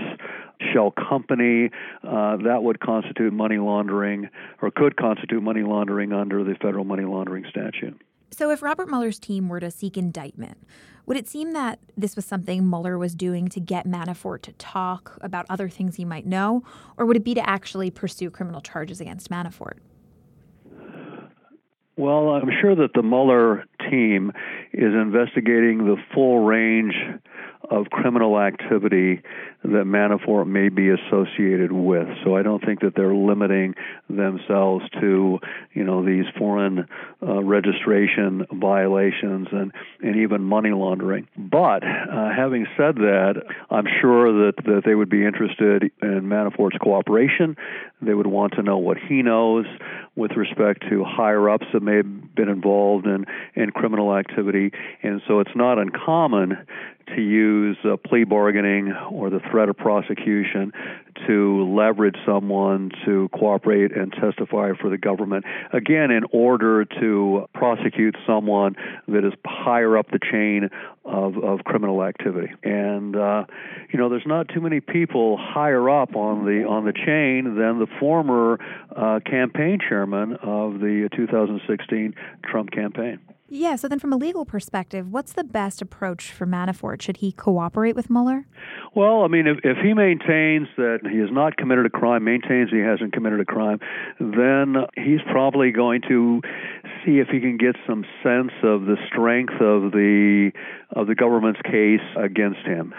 shell 0.74 0.92
company, 0.92 1.70
uh, 2.04 2.38
that 2.38 2.64
would 2.64 2.80
constitute 2.80 3.34
money 3.34 3.58
laundering 3.58 4.30
or 4.62 4.72
could 4.72 4.98
constitute 4.98 5.44
money 5.44 5.62
laundering 5.62 6.14
under 6.14 6.44
the 6.44 6.56
federal 6.56 6.84
money 6.84 7.04
laundering 7.04 7.46
statute. 7.50 8.02
So, 8.32 8.52
if 8.52 8.62
Robert 8.62 8.88
Mueller's 8.88 9.20
team 9.20 9.50
were 9.50 9.60
to 9.60 9.72
seek 9.72 9.98
indictment, 9.98 10.58
would 11.06 11.18
it 11.18 11.28
seem 11.28 11.52
that 11.54 11.80
this 11.96 12.16
was 12.16 12.26
something 12.26 12.70
Mueller 12.70 12.98
was 12.98 13.16
doing 13.16 13.48
to 13.50 13.60
get 13.60 13.88
Manafort 13.88 14.42
to 14.44 14.52
talk 14.54 15.18
about 15.22 15.46
other 15.50 15.70
things 15.70 15.96
he 15.96 16.06
might 16.06 16.26
know, 16.26 16.64
or 16.98 17.06
would 17.06 17.16
it 17.16 17.24
be 17.24 17.34
to 17.34 17.50
actually 17.50 17.90
pursue 17.90 18.30
criminal 18.30 18.62
charges 18.62 19.00
against 19.00 19.30
Manafort? 19.30 19.78
Well, 21.98 22.30
I'm 22.30 22.52
sure 22.62 22.76
that 22.76 22.94
the 22.94 23.02
Mueller 23.02 23.66
team 23.90 24.32
is 24.72 24.94
investigating 24.94 25.80
the 25.80 25.96
full 26.14 26.46
range 26.46 26.94
of 27.70 27.90
criminal 27.90 28.40
activity 28.40 29.22
that 29.64 29.84
Manafort 29.86 30.48
may 30.48 30.70
be 30.70 30.90
associated 30.90 31.72
with. 31.72 32.08
So 32.24 32.36
I 32.36 32.44
don't 32.44 32.64
think 32.64 32.82
that 32.82 32.94
they're 32.96 33.14
limiting 33.14 33.76
themselves 34.10 34.86
to, 35.02 35.40
you 35.74 35.84
know, 35.84 36.06
these 36.06 36.26
foreign 36.38 36.88
uh, 37.22 37.44
registration 37.44 38.46
violations 38.54 39.48
and, 39.52 39.74
and 40.02 40.16
even 40.18 40.44
money 40.44 40.70
laundering. 40.70 41.28
But 41.36 41.84
uh, 41.84 42.30
having 42.36 42.68
said 42.78 42.96
that, 42.96 43.44
I'm 43.70 43.88
sure 44.02 44.46
that, 44.46 44.54
that 44.66 44.84
they 44.86 44.96
would 44.96 45.10
be 45.10 45.26
interested 45.26 45.92
in 46.02 46.22
Manafort's 46.24 46.78
cooperation. 46.82 47.58
They 48.02 48.14
would 48.14 48.28
want 48.28 48.54
to 48.54 48.64
know 48.64 48.78
what 48.78 48.98
he 48.98 49.22
knows 49.24 49.66
with 50.16 50.32
respect 50.32 50.84
to 50.90 51.04
higher 51.04 51.50
ups 51.50 51.66
that 51.74 51.82
may 51.82 51.98
have 51.98 52.36
been 52.36 52.50
involved 52.50 53.06
in, 53.06 53.26
in 53.56 53.72
criminal 53.72 54.16
activity. 54.16 54.72
And 55.04 55.22
so 55.28 55.40
it's 55.40 55.56
not 55.56 55.80
uncommon 55.80 56.66
to 57.16 57.22
use 57.22 57.78
uh, 57.84 57.98
plea 57.98 58.24
bargaining 58.24 58.92
or 59.12 59.30
the 59.30 59.40
threat 59.52 59.70
of 59.70 59.78
prosecution 59.78 60.72
to 61.26 61.74
leverage 61.76 62.16
someone 62.26 62.92
to 63.06 63.30
cooperate 63.34 63.96
and 63.96 64.12
testify 64.14 64.72
for 64.80 64.90
the 64.90 64.98
government, 64.98 65.46
again, 65.74 66.12
in 66.12 66.24
order 66.32 66.86
to 66.86 67.48
prosecute 67.54 68.16
someone 68.26 68.76
that 69.08 69.26
is 69.26 69.34
higher 69.46 69.98
up 69.98 70.10
the 70.12 70.20
chain 70.20 70.70
of, 71.06 71.38
of 71.38 71.64
criminal 71.64 72.04
activity. 72.04 72.52
And, 72.64 73.16
uh, 73.16 73.46
you 73.92 73.98
know, 73.98 74.10
there's 74.10 74.28
not 74.28 74.50
too 74.50 74.62
many 74.62 74.80
people 74.80 75.38
higher 75.38 75.90
up 75.90 76.16
on 76.16 76.46
the, 76.46 76.66
on 76.66 76.86
the 76.86 76.94
chain 76.94 77.56
than 77.56 77.80
the 77.80 77.88
former 78.00 78.60
uh, 78.96 79.20
campaign 79.26 79.80
chairman 79.88 80.34
of 80.44 80.80
the 80.80 81.10
2016 81.16 82.14
Trump 82.44 82.72
campaign. 82.72 83.20
Yeah, 83.50 83.78
so 83.78 83.88
then 83.88 84.00
from 84.00 84.12
a 84.12 84.18
legal 84.18 84.44
perspective, 84.44 85.10
what's 85.10 85.32
the 85.32 85.44
best 85.44 85.82
approach 85.82 86.32
for 86.32 86.46
Manafort? 86.46 87.02
Should 87.02 87.18
he 87.18 87.32
cooperate 87.32 87.96
with 87.96 88.10
Mueller? 88.10 88.46
Well, 88.94 89.24
I 89.24 89.28
mean, 89.28 89.48
if, 89.48 89.60
if 89.64 89.78
he 89.78 89.94
maintains 89.94 90.68
that 90.76 91.00
he 91.10 91.20
has 91.20 91.30
not 91.32 91.56
committed 91.56 91.86
a 91.86 91.90
crime, 91.90 92.26
maintains 92.26 92.72
he 92.72 92.80
hasn't 92.80 93.14
committed 93.14 93.40
a 93.40 93.46
crime, 93.46 93.80
then 94.20 94.76
he's 94.96 95.22
probably 95.32 95.72
going 95.72 96.02
to 96.10 96.42
see 97.06 97.20
if 97.20 97.30
he 97.30 97.40
can 97.40 97.58
get 97.58 97.78
some 97.88 98.04
sense 98.22 98.52
of 98.64 98.82
the 98.82 98.98
strength 99.08 99.54
of 99.62 99.92
the 99.94 100.52
of 100.92 101.08
the 101.08 101.16
government's 101.16 101.62
case 101.62 102.02
against 102.18 102.60
him 102.66 102.94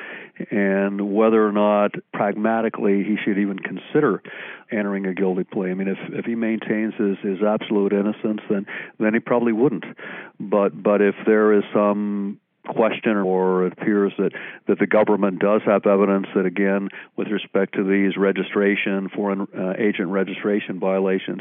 and 0.51 1.15
whether 1.15 1.47
or 1.47 1.53
not 1.53 1.93
pragmatically 2.13 3.05
he 3.05 3.17
should 3.25 3.39
even 3.39 3.59
consider 3.59 4.23
entering 4.71 5.07
a 5.07 5.15
guilty 5.15 5.45
plea. 5.45 5.71
I 5.71 5.75
mean, 5.75 5.89
if 5.89 5.99
if 6.13 6.25
he 6.25 6.35
maintains 6.35 6.95
his, 6.95 7.17
his 7.23 7.43
absolute 7.43 7.93
innocence, 7.93 8.41
then 8.49 8.67
then 8.99 9.15
he 9.15 9.21
probably 9.21 9.53
wouldn't. 9.53 9.85
But 10.39 10.81
but 10.81 11.01
if 11.03 11.15
there 11.27 11.53
is 11.53 11.65
some 11.73 12.41
question 12.69 13.17
or 13.17 13.67
it 13.67 13.73
appears 13.73 14.13
that, 14.19 14.33
that 14.67 14.79
the 14.79 14.87
government 14.87 15.41
does 15.41 15.61
have 15.65 15.87
evidence 15.87 16.27
that 16.35 16.47
again 16.47 16.89
with 17.17 17.29
respect 17.29 17.75
to 17.75 17.83
these 17.83 18.17
registration 18.17 19.09
foreign 19.09 19.47
uh, 19.57 19.73
agent 19.79 20.09
registration 20.09 20.79
violations 20.79 21.41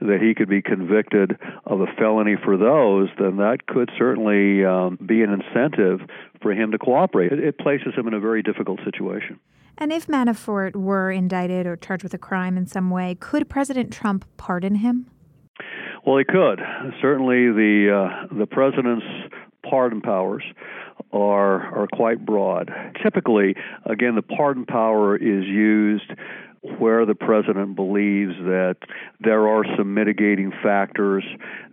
that 0.00 0.20
he 0.20 0.34
could 0.34 0.48
be 0.48 0.62
convicted 0.62 1.36
of 1.66 1.80
a 1.80 1.86
felony 1.98 2.36
for 2.42 2.56
those 2.56 3.08
then 3.18 3.36
that 3.36 3.66
could 3.66 3.90
certainly 3.98 4.64
um, 4.64 4.98
be 5.04 5.22
an 5.22 5.30
incentive 5.30 6.00
for 6.40 6.52
him 6.52 6.70
to 6.70 6.78
cooperate 6.78 7.32
it, 7.32 7.38
it 7.38 7.58
places 7.58 7.94
him 7.96 8.06
in 8.06 8.14
a 8.14 8.20
very 8.20 8.42
difficult 8.42 8.80
situation 8.84 9.38
and 9.80 9.92
if 9.92 10.08
Manafort 10.08 10.74
were 10.74 11.12
indicted 11.12 11.64
or 11.64 11.76
charged 11.76 12.02
with 12.02 12.12
a 12.12 12.18
crime 12.18 12.58
in 12.58 12.66
some 12.66 12.90
way, 12.90 13.14
could 13.14 13.48
President 13.48 13.92
Trump 13.92 14.24
pardon 14.36 14.74
him? 14.74 15.06
Well, 16.04 16.18
he 16.18 16.24
could. 16.24 16.60
Certainly, 17.00 17.52
the 17.52 17.92
uh, 17.92 18.34
the 18.34 18.46
president's 18.46 19.04
pardon 19.68 20.00
powers 20.00 20.44
are 21.12 21.82
are 21.82 21.88
quite 21.92 22.24
broad. 22.24 22.70
Typically, 23.02 23.54
again, 23.84 24.14
the 24.14 24.22
pardon 24.22 24.66
power 24.66 25.16
is 25.16 25.44
used 25.46 26.12
where 26.78 27.06
the 27.06 27.14
president 27.14 27.76
believes 27.76 28.34
that 28.40 28.76
there 29.20 29.48
are 29.48 29.64
some 29.76 29.94
mitigating 29.94 30.52
factors 30.62 31.24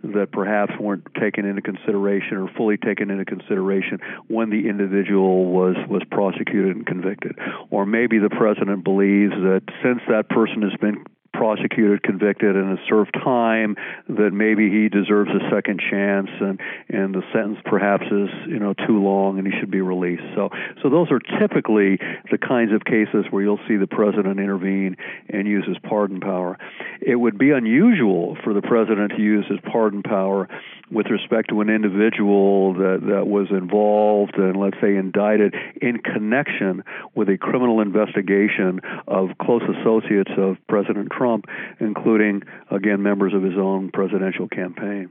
that 0.02 0.30
perhaps 0.32 0.72
weren't 0.78 1.04
taken 1.20 1.44
into 1.44 1.60
consideration 1.60 2.36
or 2.36 2.48
fully 2.56 2.76
taken 2.76 3.10
into 3.10 3.24
consideration 3.24 3.98
when 4.28 4.50
the 4.50 4.68
individual 4.68 5.46
was 5.46 5.76
was 5.88 6.02
prosecuted 6.10 6.76
and 6.76 6.86
convicted 6.86 7.36
or 7.70 7.84
maybe 7.84 8.18
the 8.18 8.30
president 8.30 8.84
believes 8.84 9.32
that 9.32 9.62
since 9.82 10.00
that 10.08 10.28
person 10.28 10.62
has 10.62 10.74
been 10.80 11.04
prosecuted, 11.36 12.02
convicted, 12.02 12.56
and 12.56 12.78
has 12.78 12.88
served 12.88 13.12
time, 13.14 13.76
that 14.08 14.30
maybe 14.32 14.70
he 14.70 14.88
deserves 14.88 15.30
a 15.30 15.50
second 15.50 15.80
chance, 15.80 16.30
and 16.40 16.60
and 16.88 17.14
the 17.14 17.22
sentence 17.32 17.58
perhaps 17.64 18.04
is 18.06 18.30
you 18.46 18.58
know 18.58 18.74
too 18.86 19.02
long, 19.02 19.38
and 19.38 19.46
he 19.46 19.52
should 19.58 19.70
be 19.70 19.80
released. 19.80 20.22
So 20.34 20.50
so 20.82 20.88
those 20.88 21.08
are 21.10 21.20
typically 21.38 21.98
the 22.30 22.38
kinds 22.38 22.72
of 22.72 22.84
cases 22.84 23.26
where 23.30 23.42
you'll 23.42 23.60
see 23.68 23.76
the 23.76 23.86
president 23.86 24.40
intervene 24.40 24.96
and 25.28 25.46
use 25.46 25.66
his 25.66 25.78
pardon 25.82 26.20
power. 26.20 26.58
It 27.00 27.16
would 27.16 27.38
be 27.38 27.50
unusual 27.50 28.36
for 28.42 28.54
the 28.54 28.62
president 28.62 29.12
to 29.16 29.22
use 29.22 29.44
his 29.48 29.60
pardon 29.70 30.02
power 30.02 30.48
with 30.90 31.06
respect 31.06 31.50
to 31.50 31.60
an 31.60 31.68
individual 31.68 32.74
that, 32.74 33.00
that 33.08 33.26
was 33.26 33.48
involved 33.50 34.36
and, 34.36 34.56
let's 34.56 34.76
say, 34.80 34.94
indicted 34.94 35.54
in 35.82 35.98
connection 35.98 36.84
with 37.14 37.28
a 37.28 37.36
criminal 37.36 37.80
investigation 37.80 38.80
of 39.08 39.30
close 39.40 39.62
associates 39.80 40.30
of 40.38 40.56
President 40.68 41.10
Trump. 41.10 41.25
Trump, 41.26 41.46
including, 41.80 42.42
again, 42.70 43.02
members 43.02 43.34
of 43.34 43.42
his 43.42 43.54
own 43.56 43.90
presidential 43.90 44.48
campaign. 44.48 45.10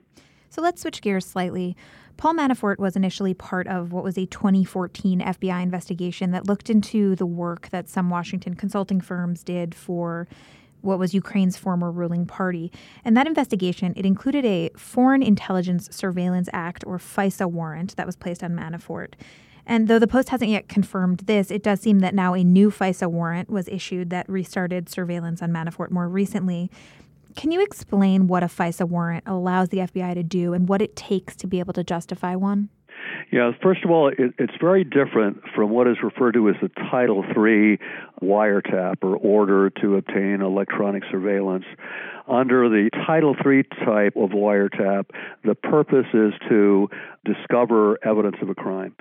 So 0.50 0.62
let's 0.62 0.82
switch 0.82 1.02
gears 1.02 1.26
slightly. 1.26 1.76
Paul 2.18 2.36
Manafort 2.36 2.80
was 2.80 2.96
initially 2.96 3.34
part 3.34 3.68
of 3.68 3.92
what 3.92 4.06
was 4.06 4.18
a 4.18 4.26
2014 4.26 5.20
FBI 5.20 5.62
investigation 5.62 6.32
that 6.32 6.48
looked 6.48 6.70
into 6.70 7.16
the 7.18 7.26
work 7.26 7.70
that 7.72 7.90
some 7.90 8.10
Washington 8.10 8.54
consulting 8.54 9.02
firms 9.02 9.44
did 9.44 9.76
for 9.76 10.28
what 10.80 11.00
was 11.00 11.14
Ukraine's 11.14 11.58
former 11.58 11.92
ruling 11.92 12.26
party. 12.26 12.72
And 13.04 13.18
that 13.18 13.28
investigation, 13.28 13.92
it 13.98 14.06
included 14.06 14.46
a 14.46 14.70
Foreign 14.78 15.24
Intelligence 15.24 15.90
Surveillance 15.92 16.48
Act 16.54 16.86
or 16.88 16.98
FISA 16.98 17.52
warrant 17.52 17.98
that 17.98 18.06
was 18.06 18.16
placed 18.16 18.44
on 18.44 18.56
Manafort. 18.56 19.16
And 19.66 19.88
though 19.88 20.00
the 20.00 20.08
Post 20.08 20.30
hasn't 20.30 20.52
yet 20.52 20.68
confirmed 20.68 21.20
this, 21.22 21.50
it 21.50 21.64
does 21.64 21.82
seem 21.82 22.00
that 22.00 22.14
now 22.14 22.34
a 22.34 22.44
new 22.44 22.70
FISA 22.70 23.10
warrant 23.10 23.50
was 23.50 23.68
issued 23.68 24.10
that 24.12 24.30
restarted 24.30 24.90
surveillance 24.90 25.42
on 25.42 25.52
Manafort 25.52 25.92
more 25.92 26.08
recently. 26.08 26.70
Can 27.36 27.52
you 27.52 27.62
explain 27.62 28.28
what 28.28 28.44
a 28.44 28.48
FISA 28.48 28.88
warrant 28.88 29.24
allows 29.28 29.70
the 29.70 29.80
FBI 29.80 30.14
to 30.14 30.24
do 30.24 30.54
and 30.54 30.70
what 30.70 30.82
it 30.82 30.96
takes 30.96 31.36
to 31.38 31.48
be 31.48 31.60
able 31.60 31.74
to 31.74 31.84
justify 31.84 32.36
one? 32.36 32.70
Yeah, 33.32 33.52
first 33.62 33.84
of 33.84 33.92
all, 33.92 34.08
it, 34.10 34.34
it's 34.38 34.54
very 34.60 34.84
different 34.84 35.42
from 35.56 35.70
what 35.70 35.88
is 35.88 35.98
referred 36.04 36.34
to 36.34 36.50
as 36.50 36.56
the 36.62 36.70
Title 36.90 37.24
III 37.24 37.80
wiretap 38.22 39.04
or 39.04 39.18
order 39.18 39.70
to 39.82 39.96
obtain 39.96 40.42
electronic 40.42 41.04
surveillance. 41.12 41.66
Under 42.28 42.70
the 42.70 42.90
Title 43.06 43.36
III 43.36 43.64
type 43.86 44.16
of 44.16 44.32
wiretap, 44.32 45.06
the 45.44 45.54
purpose 45.54 46.08
is 46.14 46.34
to 46.50 46.90
discover 47.24 48.00
evidence 48.04 48.38
of 48.42 48.50
a 48.50 48.56
crime. 48.56 48.96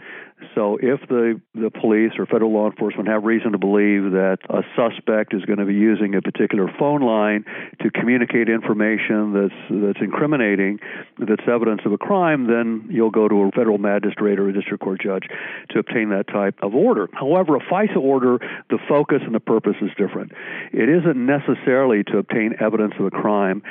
So 0.55 0.77
if 0.81 1.01
the, 1.09 1.41
the 1.55 1.71
police 1.71 2.13
or 2.19 2.27
federal 2.27 2.53
law 2.53 2.69
enforcement 2.69 3.09
have 3.09 3.25
reason 3.25 3.53
to 3.53 3.59
believe 3.59 4.13
that 4.13 4.39
a 4.51 4.63
suspect 4.77 5.33
is 5.33 5.45
going 5.47 5.59
to 5.59 5.65
be 5.65 5.75
using 5.75 6.15
a 6.15 6.21
particular 6.21 6.71
phone 6.79 7.01
line 7.01 7.45
to 7.83 7.91
communicate 7.91 8.49
information 8.49 9.33
that's 9.33 9.61
that's 9.71 10.01
incriminating, 10.03 10.81
that's 11.19 11.49
evidence 11.49 11.81
of 11.87 11.93
a 11.93 11.99
crime, 11.99 12.47
then 12.47 12.87
you'll 12.91 13.11
go 13.11 13.27
to 13.27 13.35
a 13.43 13.51
federal 13.53 13.79
magistrate 13.79 14.14
or 14.21 14.49
a 14.49 14.53
district 14.53 14.83
court 14.83 15.01
judge 15.03 15.25
to 15.71 15.79
obtain 15.79 16.11
that 16.11 16.27
type 16.29 16.57
of 16.63 16.75
order. 16.75 17.09
However, 17.13 17.57
a 17.57 17.61
FISA 17.61 17.97
order, 17.97 18.39
the 18.71 18.79
focus 18.89 19.21
and 19.25 19.35
the 19.35 19.41
purpose 19.41 19.77
is 19.81 19.91
different. 19.97 20.33
It 20.73 20.89
isn't 20.89 21.17
necessarily 21.17 22.05
to 22.05 22.19
obtain 22.19 22.55
evidence 22.61 22.95
of 22.99 23.07
a 23.07 23.11
crime. 23.11 23.63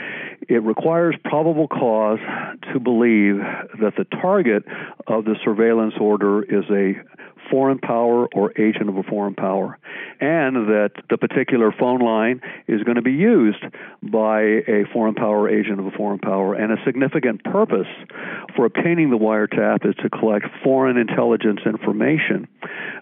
It 0.47 0.63
requires 0.63 1.15
probable 1.23 1.67
cause 1.67 2.19
to 2.73 2.79
believe 2.79 3.37
that 3.81 3.93
the 3.97 4.05
target 4.21 4.63
of 5.07 5.25
the 5.25 5.35
surveillance 5.43 5.95
order 5.99 6.43
is 6.43 6.65
a 6.69 6.93
foreign 7.51 7.77
power 7.77 8.27
or 8.33 8.51
agent 8.59 8.89
of 8.89 8.97
a 8.97 9.03
foreign 9.03 9.35
power, 9.35 9.77
and 10.19 10.55
that 10.67 10.91
the 11.09 11.17
particular 11.17 11.71
phone 11.77 11.99
line 11.99 12.41
is 12.67 12.81
going 12.83 12.95
to 12.95 13.01
be 13.01 13.11
used 13.11 13.63
by 14.01 14.41
a 14.41 14.85
foreign 14.91 15.13
power 15.13 15.47
agent 15.49 15.79
of 15.79 15.85
a 15.85 15.91
foreign 15.91 16.17
power. 16.17 16.55
And 16.55 16.71
a 16.71 16.83
significant 16.83 17.43
purpose 17.43 17.87
for 18.55 18.65
obtaining 18.65 19.11
the 19.11 19.17
wiretap 19.17 19.85
is 19.87 19.93
to 20.01 20.09
collect 20.09 20.32
foreign 20.63 20.97
intelligence 20.97 21.61
information 21.65 22.47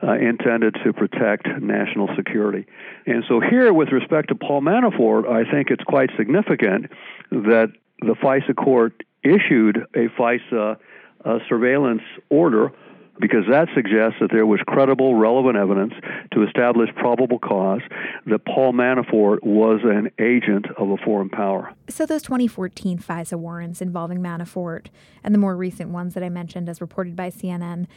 uh, 0.03 0.13
intended 0.13 0.75
to 0.83 0.93
protect 0.93 1.47
national 1.61 2.09
security. 2.15 2.65
And 3.05 3.23
so, 3.27 3.39
here, 3.39 3.71
with 3.73 3.89
respect 3.89 4.29
to 4.29 4.35
Paul 4.35 4.61
Manafort, 4.61 5.27
I 5.29 5.49
think 5.49 5.69
it's 5.69 5.83
quite 5.83 6.09
significant 6.17 6.91
that 7.31 7.71
the 8.01 8.15
FISA 8.15 8.55
court 8.55 9.03
issued 9.23 9.85
a 9.95 10.07
FISA 10.19 10.77
uh, 11.23 11.39
surveillance 11.47 12.01
order 12.29 12.71
because 13.19 13.45
that 13.49 13.67
suggests 13.75 14.17
that 14.19 14.31
there 14.31 14.45
was 14.45 14.59
credible, 14.65 15.15
relevant 15.15 15.57
evidence 15.57 15.93
to 16.33 16.43
establish 16.43 16.89
probable 16.95 17.39
cause 17.39 17.81
that 18.25 18.45
Paul 18.45 18.73
Manafort 18.73 19.43
was 19.43 19.81
an 19.83 20.11
agent 20.19 20.67
of 20.77 20.89
a 20.89 20.97
foreign 20.97 21.29
power. 21.29 21.73
So, 21.89 22.05
those 22.05 22.23
2014 22.23 22.99
FISA 22.99 23.37
warrants 23.37 23.81
involving 23.81 24.19
Manafort 24.19 24.87
and 25.23 25.35
the 25.35 25.39
more 25.39 25.55
recent 25.55 25.89
ones 25.89 26.13
that 26.13 26.23
I 26.23 26.29
mentioned, 26.29 26.69
as 26.69 26.81
reported 26.81 27.15
by 27.15 27.29
CNN, 27.29 27.87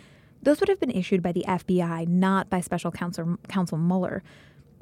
those 0.43 0.61
would 0.61 0.69
have 0.69 0.81
been 0.81 0.91
issued 0.91 1.23
by 1.23 1.33
the 1.33 1.45
FBI, 1.47 2.07
not 2.07 2.51
by 2.51 2.61
Special 2.61 2.91
Counsel, 2.91 3.39
Counsel 3.49 3.79
Mueller. 3.79 4.23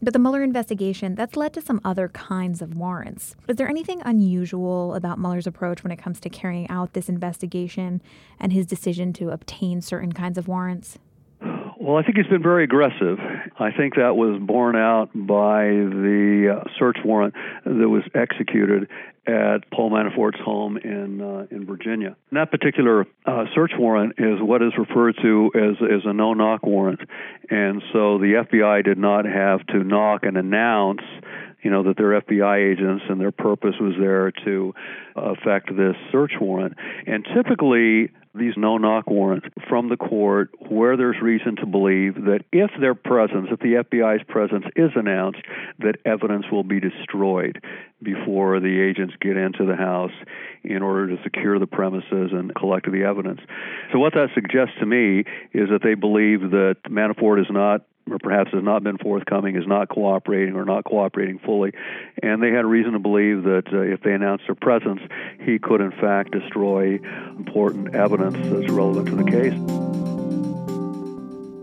But 0.05 0.15
the 0.15 0.19
Mueller 0.19 0.43
investigation, 0.43 1.15
that's 1.15 1.37
led 1.37 1.53
to 1.53 1.61
some 1.61 1.81
other 1.85 2.09
kinds 2.09 2.61
of 2.61 2.75
warrants. 2.75 3.37
Is 3.47 3.55
there 3.55 3.69
anything 3.69 4.03
unusual 4.05 4.97
about 4.97 5.21
Mueller's 5.21 5.47
approach 5.47 5.85
when 5.85 5.93
it 5.93 5.97
comes 5.99 6.19
to 6.21 6.29
carrying 6.29 6.69
out 6.69 6.95
this 6.95 7.09
investigation 7.09 8.03
and 8.41 8.53
his 8.53 8.67
decision 8.67 9.13
to 9.13 9.31
obtain 9.31 9.81
certain 9.81 10.13
kinds 10.13 10.39
of 10.39 10.49
warrants? 10.49 10.99
Well, 11.83 11.97
I 11.97 12.05
think 12.05 12.17
he's 12.17 12.29
been 12.29 12.45
very 12.45 12.63
aggressive. 12.63 13.19
I 13.59 13.73
think 13.73 13.97
that 13.97 14.15
was 14.15 14.41
borne 14.41 14.77
out 14.77 15.11
by 15.17 15.65
the 15.65 16.61
uh, 16.61 16.69
search 16.79 16.99
warrant 17.05 17.35
that 17.65 17.89
was 17.89 18.05
executed 18.15 18.89
at 19.27 19.69
Paul 19.75 19.91
Manafort's 19.91 20.39
home 20.39 20.77
in 20.77 21.21
uh, 21.21 21.47
in 21.51 21.67
Virginia. 21.67 22.15
And 22.31 22.37
that 22.37 22.53
particular 22.53 23.05
uh, 23.27 23.47
search 23.53 23.73
warrant 23.77 24.13
is 24.19 24.41
what 24.41 24.63
is 24.63 24.73
referred 24.79 25.17
to 25.23 25.51
as 25.57 25.77
as 25.83 26.03
a 26.05 26.13
no 26.13 26.35
knock 26.35 26.63
warrant, 26.63 27.01
and 27.51 27.83
so 27.93 28.19
the 28.19 28.45
FBI 28.49 28.85
did 28.85 28.99
not 28.99 29.25
have 29.25 29.67
to 29.67 29.83
knock 29.83 30.23
and 30.23 30.37
announce 30.37 31.03
you 31.63 31.71
know 31.73 31.83
that 31.83 31.97
they're 31.97 32.21
FBI 32.21 32.73
agents 32.73 33.05
and 33.09 33.21
their 33.21 33.33
purpose 33.33 33.75
was 33.81 33.95
there 33.99 34.31
to 34.45 34.73
affect 35.17 35.75
this 35.77 35.97
search 36.13 36.35
warrant. 36.41 36.75
And 37.09 37.27
typically 37.35 38.11
these 38.35 38.55
no 38.57 38.79
knock 38.79 39.09
warrants 39.11 39.47
from 39.69 39.89
the 39.89 39.97
court 39.97 40.51
where 40.69 40.97
there's 40.97 41.21
reason 41.21 41.57
to 41.57 41.67
believe 41.67 42.15
that 42.15 42.41
if 42.51 42.71
their 42.81 42.95
presence, 42.95 43.49
if 43.51 43.61
the 43.61 43.85
FBI's 43.85 44.25
presence 44.27 44.65
is 44.75 44.91
announced, 44.95 45.41
that 45.81 45.97
evidence 46.07 46.47
will 46.51 46.65
be 46.65 46.81
destroyed 46.81 47.63
before 48.03 48.59
the 48.59 48.81
agents 48.81 49.15
get 49.21 49.37
into 49.37 49.67
the 49.67 49.77
house 49.77 50.13
in 50.65 50.83
order 50.83 51.15
to 51.15 51.23
secure 51.23 51.59
the 51.59 51.67
premises 51.67 52.31
and 52.33 52.55
collect 52.55 52.91
the 52.91 53.05
evidence. 53.05 53.41
So, 53.93 53.99
what 53.99 54.15
that 54.15 54.29
suggests 54.35 54.75
to 54.81 54.87
me 54.87 55.25
is 55.53 55.69
that 55.69 55.81
they 55.83 55.95
believe 55.95 56.41
that 56.51 56.77
Manafort 56.89 57.41
is 57.41 57.51
not 57.51 57.83
or 58.11 58.19
perhaps 58.19 58.51
has 58.53 58.65
not 58.65 58.83
been 58.83 58.99
forthcoming, 58.99 59.57
is 59.57 59.67
not 59.67 59.89
cooperating 59.89 60.57
or 60.57 60.65
not 60.65 60.85
cooperating 60.85 61.39
fully. 61.39 61.73
And 62.23 62.43
they 62.43 62.51
had 62.51 62.65
reason 62.65 62.93
to 62.93 62.99
believe 62.99 63.45
that 63.45 63.65
uh, 63.73 63.81
if 63.81 64.03
they 64.03 64.13
announced 64.13 64.45
their 64.47 64.57
presence, 64.57 65.01
he 65.41 65.59
could 65.59 65.81
in 65.81 65.93
fact 65.93 66.33
destroy 66.33 66.99
important 67.37 67.95
evidence 67.95 68.22
that's 68.31 68.71
relevant 68.71 69.09
to 69.09 69.17
the 69.17 69.25
case. 69.25 69.83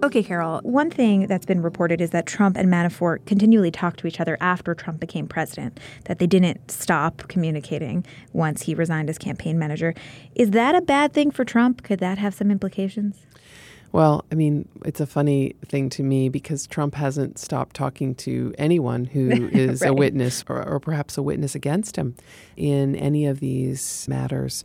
Okay, 0.02 0.24
Carol, 0.24 0.62
one 0.64 0.90
thing 0.90 1.28
that's 1.28 1.46
been 1.46 1.62
reported 1.62 2.00
is 2.00 2.12
that 2.12 2.26
Trump 2.26 2.56
and 2.56 2.70
Manafort 2.70 3.26
continually 3.26 3.70
talked 3.70 4.00
to 4.00 4.08
each 4.08 4.20
other 4.20 4.38
after 4.40 4.74
Trump 4.74 5.00
became 5.00 5.28
president, 5.28 5.78
that 6.06 6.20
they 6.20 6.26
didn't 6.26 6.72
stop 6.72 7.28
communicating 7.28 8.06
once 8.32 8.64
he 8.64 8.74
resigned 8.74 9.10
as 9.10 9.18
campaign 9.18 9.60
manager. 9.60 9.94
Is 10.36 10.52
that 10.52 10.74
a 10.74 10.82
bad 10.82 11.14
thing 11.14 11.32
for 11.32 11.44
Trump? 11.44 11.84
Could 11.84 12.00
that 12.00 12.18
have 12.18 12.34
some 12.34 12.50
implications? 12.50 13.18
Well, 13.92 14.24
I 14.32 14.36
mean, 14.36 14.70
it's 14.86 15.00
a 15.00 15.08
funny 15.08 15.56
thing 15.66 15.90
to 15.92 16.04
me 16.04 16.30
because 16.30 16.68
Trump 16.68 16.96
hasn't 16.96 17.40
stopped 17.40 17.76
talking 17.76 18.16
to 18.16 18.54
anyone 18.58 19.06
who 19.06 19.30
is 19.52 19.82
right. 19.82 19.90
a 19.90 19.94
witness 19.94 20.46
or, 20.48 20.68
or, 20.68 20.80
perhaps 20.80 21.18
a 21.18 21.24
witness 21.24 21.56
against 21.56 21.96
him 21.96 22.16
in 22.56 22.96
any 22.96 23.26
of 23.26 23.40
these 23.40 24.06
matters. 24.08 24.64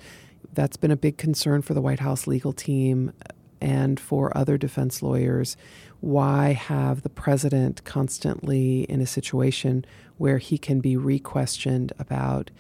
That's 0.55 0.77
been 0.77 0.91
a 0.91 0.97
big 0.97 1.19
concern 1.19 1.63
for 1.63 1.75
the 1.75 1.81
White 1.81 2.01
House 2.01 2.27
legal 2.27 2.53
team 2.53 3.13
and 3.61 3.99
for 3.99 4.37
other 4.37 4.59
defense 4.59 5.03
lawyers. 5.03 5.57
Why 6.01 6.53
have 6.53 7.03
the 7.03 7.09
president 7.09 7.83
constantly 7.85 8.83
in 8.83 9.01
a 9.01 9.07
situation 9.07 9.85
where 10.19 10.39
he 10.39 10.59
can 10.59 10.81
be 10.81 10.97
re 10.97 11.19
questioned 11.19 11.93
about 11.99 12.51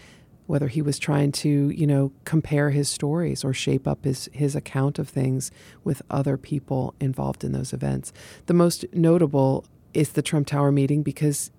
whether 0.46 0.68
he 0.68 0.82
was 0.82 0.98
trying 0.98 1.32
to, 1.32 1.70
you 1.70 1.86
know, 1.86 2.12
compare 2.24 2.70
his 2.70 2.88
stories 2.88 3.44
or 3.44 3.54
shape 3.54 3.88
up 3.88 4.04
his, 4.04 4.28
his 4.32 4.54
account 4.54 4.98
of 4.98 5.08
things 5.08 5.50
with 5.84 6.02
other 6.10 6.36
people 6.36 6.94
involved 7.00 7.44
in 7.44 7.52
those 7.52 7.72
events. 7.72 8.12
The 8.46 8.54
most 8.54 8.84
notable 8.92 9.64
is 9.94 10.10
the 10.10 10.22
Trump 10.22 10.46
Tower 10.46 10.70
meeting 10.70 11.02
because 11.02 11.50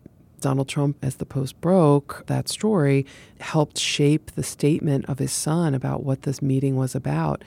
Donald 0.45 0.69
Trump, 0.69 1.03
as 1.03 1.15
the 1.15 1.25
Post 1.25 1.59
broke 1.59 2.23
that 2.27 2.47
story, 2.47 3.03
helped 3.39 3.79
shape 3.79 4.29
the 4.35 4.43
statement 4.43 5.03
of 5.05 5.17
his 5.17 5.31
son 5.31 5.73
about 5.73 6.03
what 6.03 6.21
this 6.21 6.39
meeting 6.39 6.75
was 6.75 6.93
about. 6.93 7.43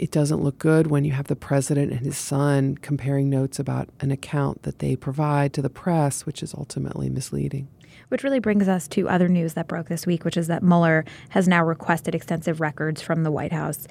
It 0.00 0.10
doesn't 0.10 0.42
look 0.42 0.58
good 0.58 0.88
when 0.88 1.04
you 1.04 1.12
have 1.12 1.28
the 1.28 1.36
president 1.36 1.92
and 1.92 2.00
his 2.00 2.16
son 2.18 2.76
comparing 2.78 3.30
notes 3.30 3.60
about 3.60 3.90
an 4.00 4.10
account 4.10 4.64
that 4.64 4.80
they 4.80 4.96
provide 4.96 5.52
to 5.52 5.62
the 5.62 5.70
press, 5.70 6.26
which 6.26 6.42
is 6.42 6.52
ultimately 6.52 7.08
misleading. 7.08 7.68
Which 8.08 8.24
really 8.24 8.40
brings 8.40 8.66
us 8.66 8.88
to 8.88 9.08
other 9.08 9.28
news 9.28 9.54
that 9.54 9.68
broke 9.68 9.86
this 9.86 10.04
week, 10.04 10.24
which 10.24 10.36
is 10.36 10.48
that 10.48 10.64
Mueller 10.64 11.04
has 11.28 11.46
now 11.46 11.64
requested 11.64 12.16
extensive 12.16 12.60
records 12.60 13.00
from 13.00 13.22
the 13.22 13.30
White 13.30 13.52
House. 13.52 13.86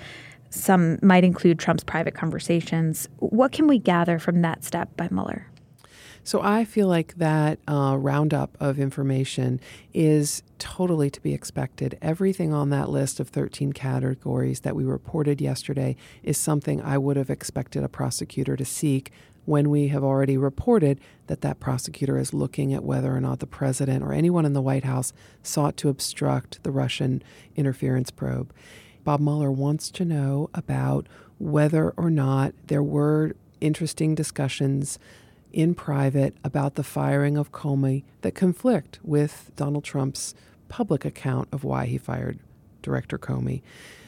Some 0.49 0.99
might 1.01 1.23
include 1.23 1.57
Trump's 1.57 1.85
private 1.85 2.15
conversations. 2.15 3.07
What 3.19 3.53
can 3.53 3.65
we 3.65 3.79
gather 3.79 4.19
from 4.19 4.41
that 4.41 4.65
step 4.65 4.97
by 4.97 5.07
Mueller? 5.09 5.48
So 6.29 6.41
I 6.43 6.63
feel 6.63 6.87
like 6.87 7.15
that 7.15 7.57
uh, 7.67 7.97
roundup 7.97 8.55
of 8.59 8.77
information 8.77 9.59
is 9.95 10.43
totally 10.59 11.09
to 11.09 11.19
be 11.19 11.33
expected. 11.33 11.97
Everything 12.03 12.53
on 12.53 12.69
that 12.69 12.87
list 12.87 13.19
of 13.19 13.29
13 13.29 13.73
categories 13.73 14.59
that 14.59 14.75
we 14.75 14.83
reported 14.83 15.41
yesterday 15.41 15.95
is 16.21 16.37
something 16.37 16.83
I 16.83 16.99
would 16.99 17.17
have 17.17 17.31
expected 17.31 17.83
a 17.83 17.89
prosecutor 17.89 18.55
to 18.55 18.63
seek 18.63 19.11
when 19.45 19.71
we 19.71 19.87
have 19.87 20.03
already 20.03 20.37
reported 20.37 20.99
that 21.25 21.41
that 21.41 21.59
prosecutor 21.59 22.19
is 22.19 22.31
looking 22.31 22.75
at 22.75 22.83
whether 22.83 23.11
or 23.11 23.21
not 23.21 23.39
the 23.39 23.47
president 23.47 24.03
or 24.03 24.13
anyone 24.13 24.45
in 24.45 24.53
the 24.53 24.61
White 24.61 24.83
House 24.83 25.11
sought 25.41 25.77
to 25.77 25.89
obstruct 25.89 26.61
the 26.61 26.69
Russian 26.69 27.23
interference 27.55 28.11
probe. 28.11 28.53
Bob 29.03 29.19
Mueller 29.19 29.51
wants 29.51 29.89
to 29.89 30.05
know 30.05 30.51
about 30.53 31.07
whether 31.39 31.89
or 31.97 32.11
not 32.11 32.53
there 32.67 32.83
were 32.83 33.33
interesting 33.61 34.13
discussions 34.13 34.99
in 35.51 35.73
private 35.73 36.35
about 36.43 36.75
the 36.75 36.83
firing 36.83 37.37
of 37.37 37.51
Comey 37.51 38.03
that 38.21 38.35
conflict 38.35 38.99
with 39.03 39.51
Donald 39.55 39.83
Trump's 39.83 40.35
public 40.67 41.05
account 41.05 41.47
of 41.51 41.63
why 41.63 41.85
he 41.85 41.97
fired 41.97 42.39
Director 42.81 43.17
Comey. 43.17 43.61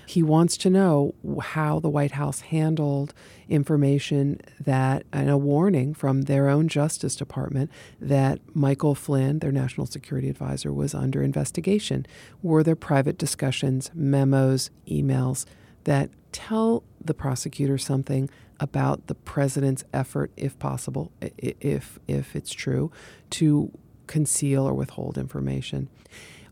He 0.06 0.21
wants 0.21 0.58
to 0.58 0.69
know 0.69 1.15
how 1.41 1.80
the 1.80 1.89
White 1.89 2.12
House 2.12 2.41
handled 2.41 3.13
information 3.47 4.41
that, 4.60 5.06
and 5.13 5.30
a 5.30 5.38
warning 5.38 5.93
from 5.93 6.23
their 6.23 6.49
own 6.49 6.67
Justice 6.67 7.15
Department 7.15 7.71
that 7.99 8.39
Michael 8.54 8.93
Flynn, 8.93 9.39
their 9.39 9.54
national 9.54 9.88
security 9.88 10.30
advisor, 10.30 10.73
was 10.73 10.93
under 10.93 11.23
investigation. 11.23 12.06
Were 12.43 12.62
there 12.62 12.75
private 12.75 13.17
discussions, 13.17 13.89
memos, 13.93 14.69
emails 14.86 15.45
that 15.86 16.10
tell 16.34 16.84
the 16.99 17.13
prosecutor 17.13 17.77
something 17.77 18.30
about 18.62 19.08
the 19.08 19.15
president's 19.15 19.84
effort, 19.91 20.32
if 20.38 20.58
possible, 20.60 21.12
if 21.19 22.00
if 22.08 22.36
it's 22.36 22.54
true, 22.54 22.91
to 23.32 23.71
conceal 24.08 24.65
or 24.65 24.74
withhold 24.74 25.17
information? 25.17 25.89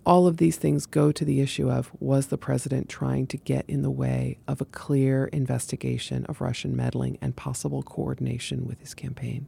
All 0.06 0.26
of 0.28 0.38
these 0.38 0.58
things 0.58 0.86
go 0.86 1.12
to 1.12 1.24
the 1.24 1.40
issue 1.40 1.70
of 1.70 1.92
was 2.00 2.28
the 2.28 2.38
president 2.38 2.90
trying 2.90 3.28
to 3.28 3.38
get 3.38 3.64
in 3.68 3.84
the 3.84 3.92
way 3.92 4.40
of 4.48 4.60
a 4.60 4.66
clear 4.66 5.26
investigation 5.28 6.26
of 6.26 6.42
Russian 6.42 6.76
meddling 6.76 7.18
and 7.22 7.36
possible 7.36 7.84
coordination 7.84 8.66
with 8.66 8.80
his 8.80 8.94
campaign? 8.94 9.46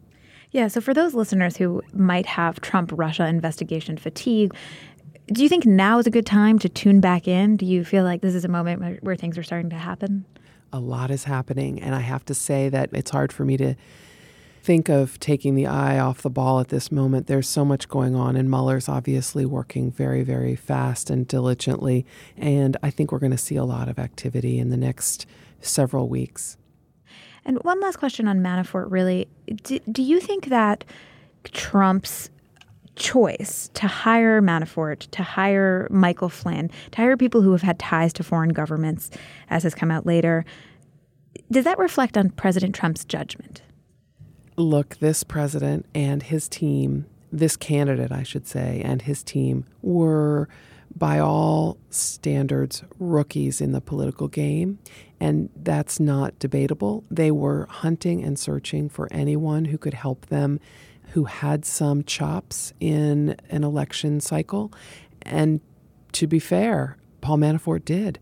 Yeah, 0.52 0.68
so 0.68 0.82
for 0.82 0.94
those 0.94 1.14
listeners 1.14 1.58
who 1.58 1.82
might 1.94 2.26
have 2.26 2.60
Trump 2.62 2.92
Russia 2.94 3.26
investigation 3.26 3.98
fatigue, 3.98 4.54
do 5.28 5.42
you 5.42 5.50
think 5.50 5.66
now 5.66 6.00
is 6.00 6.08
a 6.08 6.12
good 6.12 6.26
time 6.26 6.60
to 6.60 6.70
tune 6.70 7.00
back 7.00 7.28
in? 7.28 7.56
Do 7.56 7.66
you 7.66 7.86
feel 7.86 8.04
like 8.04 8.22
this 8.22 8.36
is 8.36 8.44
a 8.44 8.50
moment 8.50 8.82
where, 8.82 9.00
where 9.02 9.16
things 9.16 9.38
are 9.38 9.44
starting 9.44 9.70
to 9.70 9.78
happen? 9.78 10.26
A 10.74 10.80
lot 10.80 11.12
is 11.12 11.26
happening, 11.26 11.82
and 11.82 11.94
I 11.94 12.00
have 12.00 12.26
to 12.26 12.34
say 12.34 12.70
that 12.70 12.90
it's 12.94 13.12
hard 13.12 13.34
for 13.34 13.44
me 13.46 13.58
to 13.58 13.76
think 14.64 14.90
of 14.90 15.20
taking 15.20 15.56
the 15.56 15.66
eye 15.66 16.00
off 16.00 16.22
the 16.22 16.30
ball 16.30 16.60
at 16.60 16.70
this 16.70 16.92
moment. 16.92 17.28
There's 17.28 17.50
so 17.50 17.66
much 17.66 17.90
going 17.90 18.16
on, 18.16 18.36
and 18.36 18.50
Mueller's 18.50 18.88
obviously 18.88 19.46
working 19.46 19.92
very, 19.92 20.24
very 20.24 20.56
fast 20.56 21.10
and 21.10 21.28
diligently. 21.28 22.06
And 22.38 22.78
I 22.84 22.90
think 22.90 23.12
we're 23.12 23.20
going 23.20 23.32
to 23.32 23.38
see 23.38 23.56
a 23.56 23.66
lot 23.66 23.90
of 23.90 23.98
activity 23.98 24.60
in 24.60 24.70
the 24.70 24.78
next 24.78 25.26
several 25.62 26.08
weeks. 26.08 26.58
And 27.44 27.58
one 27.64 27.80
last 27.80 27.98
question 27.98 28.28
on 28.28 28.40
Manafort 28.40 28.86
really. 28.90 29.28
Do, 29.64 29.80
do 29.92 30.04
you 30.04 30.20
think 30.20 30.48
that 30.48 30.84
Trump's 31.46 32.30
choice 32.96 33.70
to 33.74 33.88
hire 33.88 34.42
Manafort, 34.42 35.10
to 35.12 35.24
hire 35.24 35.88
Michael 35.90 36.30
Flynn, 36.30 36.70
to 36.92 36.98
hire 36.98 37.18
people 37.18 37.42
who 37.42 37.52
have 37.52 37.62
had 37.62 37.80
ties 37.80 38.14
to 38.14 38.24
foreign 38.24 38.50
governments, 38.50 39.10
as 39.50 39.64
has 39.64 39.76
come 39.76 39.92
out 39.92 40.06
later, 40.06 40.46
does 41.50 41.64
that 41.66 41.80
reflect 41.80 42.18
on 42.18 42.30
President 42.30 42.76
Trump's 42.76 43.06
judgment? 43.06 43.62
look, 44.62 44.98
this 44.98 45.24
president 45.24 45.86
and 45.94 46.24
his 46.24 46.48
team, 46.48 47.06
this 47.32 47.58
candidate, 47.58 48.12
I 48.12 48.24
should 48.24 48.48
say, 48.48 48.82
and 48.84 49.02
his 49.02 49.24
team 49.24 49.66
were, 49.82 50.48
by 50.96 51.20
all 51.20 51.78
standards, 51.90 52.84
rookies 53.00 53.62
in 53.62 53.72
the 53.72 53.82
political 53.82 54.28
game. 54.28 54.80
And 55.20 55.50
that's 55.56 56.00
not 56.00 56.38
debatable. 56.40 57.04
They 57.12 57.32
were 57.32 57.68
hunting 57.70 58.24
and 58.24 58.40
searching 58.40 58.90
for 58.90 59.08
anyone 59.12 59.66
who 59.66 59.78
could 59.78 59.94
help 59.94 60.28
them 60.28 60.60
who 61.12 61.26
had 61.26 61.66
some 61.66 62.04
chops 62.04 62.74
in 62.80 63.36
an 63.50 63.64
election 63.64 64.20
cycle. 64.20 64.72
And 65.24 65.60
to 66.14 66.28
be 66.28 66.40
fair, 66.40 66.98
Paul 67.22 67.38
Manafort 67.38 67.86
did. 67.86 68.20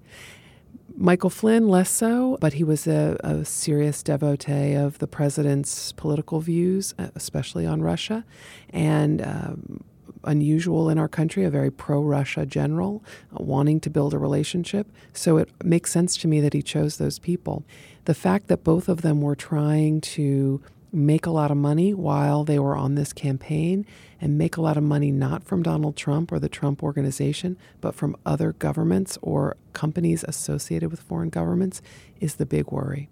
Michael 0.96 1.30
Flynn, 1.30 1.70
less 1.70 1.90
so, 1.90 2.38
but 2.42 2.54
he 2.54 2.64
was 2.64 2.86
a, 2.86 3.16
a, 3.24 3.46
serious 3.46 4.04
devotee 4.04 4.74
of 4.74 4.98
the 4.98 5.08
president's 5.08 5.94
political 5.94 6.42
views, 6.42 6.94
especially 7.16 7.66
on 7.66 7.82
Russia, 7.82 8.26
and 8.72 9.22
um, 9.22 9.84
unusual 10.26 10.90
in 10.90 10.98
our 10.98 11.08
country, 11.08 11.46
a 11.46 11.50
very 11.50 11.72
pro 11.72 12.02
Russia 12.02 12.46
general 12.46 13.02
uh, 13.32 13.42
wanting 13.42 13.80
to 13.80 13.90
build 13.90 14.14
a 14.14 14.18
relationship. 14.18 14.92
So 15.14 15.38
it 15.38 15.50
makes 15.64 15.92
sense 15.92 16.18
to 16.18 16.28
me 16.28 16.42
that 16.42 16.54
he 16.54 16.62
chose 16.62 16.98
those 16.98 17.20
people. 17.20 17.64
The 18.04 18.14
fact 18.14 18.48
that 18.48 18.66
both 18.66 18.90
of 18.90 19.02
them 19.02 19.22
were 19.22 19.36
trying 19.36 20.02
to 20.02 20.62
make 20.92 21.26
a 21.26 21.32
lot 21.32 21.52
of 21.52 21.58
money 21.58 21.94
while 21.94 22.44
they 22.44 22.60
were 22.60 22.76
on 22.76 22.96
this 22.96 23.14
campaign 23.14 23.86
and 24.20 24.38
make 24.38 24.58
a 24.58 24.62
lot 24.62 24.78
of 24.78 24.84
money 24.84 25.12
not 25.12 25.44
from 25.44 25.64
Donald 25.64 25.96
Trump 25.96 26.32
or 26.32 26.40
the 26.40 26.50
Trump 26.50 26.84
organization, 26.84 27.58
but 27.82 27.96
from 27.96 28.16
other 28.26 28.54
governments 28.54 29.18
or 29.22 29.56
companies 29.74 30.24
associated 30.28 30.92
with 30.92 31.02
foreign 31.02 31.30
governments 31.30 31.82
is 32.20 32.36
the 32.36 32.46
big 32.46 32.72
worry. 32.72 33.10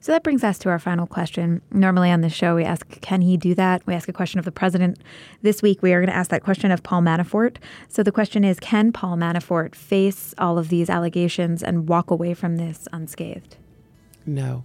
So 0.00 0.12
that 0.12 0.22
brings 0.22 0.44
us 0.44 0.58
to 0.60 0.68
our 0.68 0.78
final 0.78 1.06
question. 1.06 1.62
Normally 1.70 2.10
on 2.10 2.20
the 2.20 2.28
show, 2.28 2.56
we 2.56 2.64
ask, 2.64 3.00
can 3.00 3.20
he 3.20 3.36
do 3.36 3.54
that? 3.54 3.86
We 3.86 3.94
ask 3.94 4.08
a 4.08 4.12
question 4.12 4.38
of 4.38 4.44
the 4.44 4.52
president. 4.52 4.98
This 5.42 5.62
week, 5.62 5.82
we 5.82 5.92
are 5.92 6.00
going 6.00 6.10
to 6.10 6.16
ask 6.16 6.30
that 6.30 6.42
question 6.42 6.70
of 6.70 6.82
Paul 6.82 7.02
Manafort. 7.02 7.56
So 7.88 8.02
the 8.02 8.12
question 8.12 8.44
is 8.44 8.58
can 8.60 8.92
Paul 8.92 9.16
Manafort 9.16 9.74
face 9.74 10.34
all 10.38 10.58
of 10.58 10.68
these 10.68 10.90
allegations 10.90 11.62
and 11.62 11.88
walk 11.88 12.10
away 12.10 12.34
from 12.34 12.56
this 12.56 12.88
unscathed? 12.92 13.56
No. 14.24 14.64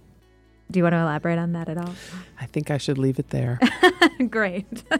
Do 0.72 0.80
you 0.80 0.84
want 0.84 0.94
to 0.94 0.98
elaborate 0.98 1.38
on 1.38 1.52
that 1.52 1.68
at 1.68 1.78
all? 1.78 1.94
I 2.40 2.46
think 2.46 2.70
I 2.70 2.78
should 2.78 2.98
leave 2.98 3.18
it 3.18 3.30
there. 3.30 3.60
Great. 4.30 4.66
all 4.90 4.98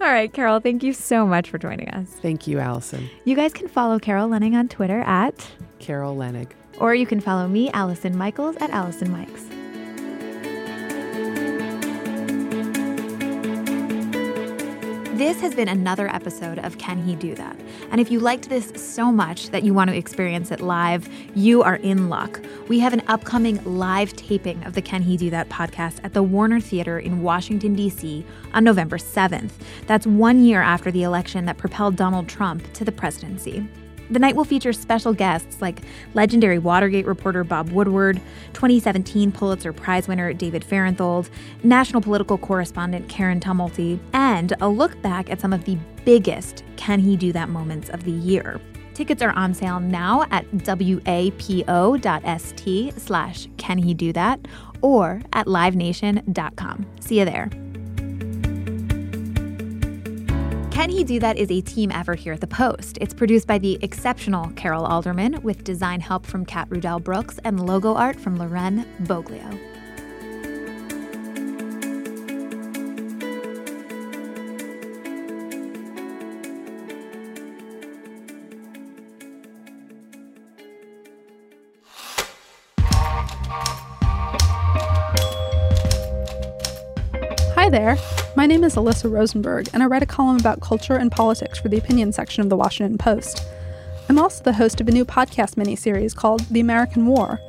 right, 0.00 0.32
Carol, 0.32 0.60
thank 0.60 0.82
you 0.82 0.92
so 0.92 1.26
much 1.26 1.50
for 1.50 1.58
joining 1.58 1.88
us. 1.88 2.08
Thank 2.08 2.46
you, 2.46 2.58
Allison. 2.58 3.08
You 3.24 3.34
guys 3.34 3.52
can 3.52 3.68
follow 3.68 3.98
Carol 3.98 4.28
Leonnig 4.28 4.54
on 4.54 4.68
Twitter 4.68 5.00
at 5.00 5.50
Carol 5.78 6.16
Leonnig. 6.16 6.50
Or 6.78 6.94
you 6.94 7.06
can 7.06 7.20
follow 7.20 7.48
me, 7.48 7.70
Allison 7.70 8.16
Michaels, 8.16 8.56
at 8.56 8.70
Allison 8.70 9.10
Mikes. 9.10 9.44
This 15.14 15.40
has 15.42 15.54
been 15.54 15.68
another 15.68 16.08
episode 16.08 16.58
of 16.58 16.76
Can 16.78 17.00
He 17.00 17.14
Do 17.14 17.36
That? 17.36 17.56
And 17.92 18.00
if 18.00 18.10
you 18.10 18.18
liked 18.18 18.48
this 18.48 18.72
so 18.74 19.12
much 19.12 19.50
that 19.50 19.62
you 19.62 19.72
want 19.72 19.90
to 19.90 19.96
experience 19.96 20.50
it 20.50 20.60
live, 20.60 21.08
you 21.36 21.62
are 21.62 21.76
in 21.76 22.08
luck. 22.08 22.40
We 22.66 22.80
have 22.80 22.92
an 22.92 23.02
upcoming 23.06 23.62
live 23.64 24.12
taping 24.16 24.64
of 24.64 24.72
the 24.72 24.82
Can 24.82 25.02
He 25.02 25.16
Do 25.16 25.30
That 25.30 25.48
podcast 25.48 26.00
at 26.02 26.14
the 26.14 26.22
Warner 26.24 26.58
Theater 26.58 26.98
in 26.98 27.22
Washington, 27.22 27.76
D.C. 27.76 28.26
on 28.54 28.64
November 28.64 28.98
7th. 28.98 29.52
That's 29.86 30.04
one 30.04 30.44
year 30.44 30.62
after 30.62 30.90
the 30.90 31.04
election 31.04 31.44
that 31.44 31.58
propelled 31.58 31.94
Donald 31.94 32.28
Trump 32.28 32.72
to 32.72 32.84
the 32.84 32.90
presidency. 32.90 33.68
The 34.10 34.18
night 34.18 34.36
will 34.36 34.44
feature 34.44 34.72
special 34.72 35.12
guests 35.12 35.62
like 35.62 35.80
legendary 36.12 36.58
Watergate 36.58 37.06
reporter 37.06 37.42
Bob 37.44 37.70
Woodward, 37.70 38.20
2017 38.52 39.32
Pulitzer 39.32 39.72
Prize 39.72 40.06
winner 40.06 40.32
David 40.32 40.64
Fahrenthold, 40.64 41.30
national 41.62 42.02
political 42.02 42.36
correspondent 42.38 43.08
Karen 43.08 43.40
Tumulty, 43.40 43.98
and 44.12 44.52
a 44.60 44.68
look 44.68 45.00
back 45.02 45.30
at 45.30 45.40
some 45.40 45.52
of 45.52 45.64
the 45.64 45.78
biggest 46.04 46.64
Can 46.76 47.00
He 47.00 47.16
Do 47.16 47.32
That 47.32 47.48
moments 47.48 47.88
of 47.88 48.04
the 48.04 48.12
year. 48.12 48.60
Tickets 48.94 49.22
are 49.22 49.32
on 49.32 49.54
sale 49.54 49.80
now 49.80 50.24
at 50.30 50.48
wapo.st 50.52 51.74
slash 53.00 53.48
can 53.56 53.78
he 53.78 53.92
do 53.92 54.12
that 54.12 54.38
or 54.82 55.20
at 55.32 55.46
livenation.com. 55.46 56.86
See 57.00 57.18
you 57.18 57.24
there. 57.24 57.50
Can 60.74 60.90
He 60.90 61.04
Do 61.04 61.20
That 61.20 61.36
is 61.36 61.52
a 61.52 61.60
team 61.60 61.92
effort 61.92 62.18
here 62.18 62.32
at 62.32 62.40
The 62.40 62.48
Post. 62.48 62.98
It's 63.00 63.14
produced 63.14 63.46
by 63.46 63.58
the 63.58 63.78
exceptional 63.80 64.50
Carol 64.56 64.84
Alderman 64.84 65.40
with 65.44 65.62
design 65.62 66.00
help 66.00 66.26
from 66.26 66.44
Kat 66.44 66.68
Rudell 66.68 67.00
Brooks 67.00 67.38
and 67.44 67.64
logo 67.64 67.94
art 67.94 68.18
from 68.18 68.36
Loren 68.36 68.84
Boglio. 69.04 69.73
Hi 87.64 87.70
there. 87.70 87.96
My 88.36 88.44
name 88.44 88.62
is 88.62 88.74
Alyssa 88.74 89.10
Rosenberg, 89.10 89.70
and 89.72 89.82
I 89.82 89.86
write 89.86 90.02
a 90.02 90.06
column 90.06 90.36
about 90.38 90.60
culture 90.60 90.96
and 90.96 91.10
politics 91.10 91.58
for 91.58 91.70
the 91.70 91.78
opinion 91.78 92.12
section 92.12 92.42
of 92.42 92.50
the 92.50 92.58
Washington 92.58 92.98
Post. 92.98 93.42
I'm 94.10 94.18
also 94.18 94.44
the 94.44 94.52
host 94.52 94.82
of 94.82 94.88
a 94.88 94.92
new 94.92 95.06
podcast 95.06 95.54
miniseries 95.54 96.14
called 96.14 96.42
The 96.50 96.60
American 96.60 97.06
War. 97.06 97.40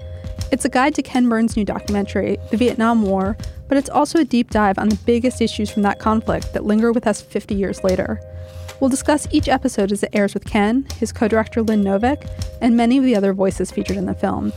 It's 0.54 0.64
a 0.64 0.70
guide 0.70 0.96
to 0.96 1.04
Ken 1.04 1.28
Burns' 1.28 1.58
new 1.58 1.66
documentary, 1.66 2.38
The 2.50 2.56
Vietnam 2.56 3.02
War, 3.02 3.36
but 3.68 3.78
it's 3.78 3.90
also 3.90 4.20
a 4.20 4.24
deep 4.24 4.52
dive 4.52 4.80
on 4.80 4.88
the 4.88 4.96
biggest 5.06 5.42
issues 5.42 5.70
from 5.70 5.82
that 5.82 6.00
conflict 6.00 6.54
that 6.54 6.64
linger 6.64 6.94
with 6.94 7.08
us 7.08 7.20
50 7.20 7.54
years 7.54 7.84
later. 7.84 8.22
We'll 8.80 8.90
discuss 8.90 9.28
each 9.32 9.50
episode 9.50 9.92
as 9.92 10.02
it 10.02 10.12
airs 10.14 10.34
with 10.34 10.46
Ken, 10.46 10.88
his 10.98 11.12
co 11.12 11.28
director 11.28 11.62
Lynn 11.62 11.84
Novick, 11.84 12.26
and 12.62 12.78
many 12.78 12.98
of 12.98 13.04
the 13.04 13.18
other 13.18 13.34
voices 13.34 13.70
featured 13.70 13.98
in 13.98 14.06
the 14.06 14.14
film. 14.14 14.54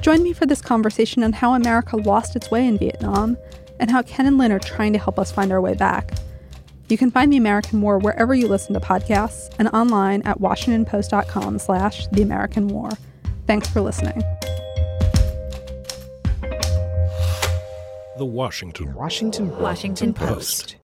Join 0.00 0.22
me 0.22 0.32
for 0.32 0.46
this 0.46 0.62
conversation 0.62 1.22
on 1.22 1.34
how 1.34 1.52
America 1.52 1.98
lost 1.98 2.36
its 2.36 2.50
way 2.50 2.66
in 2.66 2.78
Vietnam 2.78 3.36
and 3.80 3.90
how 3.90 4.02
Ken 4.02 4.26
and 4.26 4.38
Lynn 4.38 4.52
are 4.52 4.58
trying 4.58 4.92
to 4.92 4.98
help 4.98 5.18
us 5.18 5.32
find 5.32 5.52
our 5.52 5.60
way 5.60 5.74
back. 5.74 6.12
You 6.88 6.96
can 6.96 7.10
find 7.10 7.32
The 7.32 7.36
American 7.36 7.80
War 7.82 7.98
wherever 7.98 8.34
you 8.34 8.48
listen 8.48 8.74
to 8.74 8.80
podcasts 8.80 9.54
and 9.58 9.68
online 9.68 10.22
at 10.22 10.40
washingtonpost.com 10.40 11.58
slash 11.58 12.06
The 12.08 12.22
American 12.22 12.68
War. 12.68 12.90
Thanks 13.46 13.68
for 13.68 13.80
listening. 13.80 14.22
The 18.16 18.24
Washington 18.24 18.94
Washington 18.94 19.56
Washington 19.58 20.12
Post. 20.12 20.76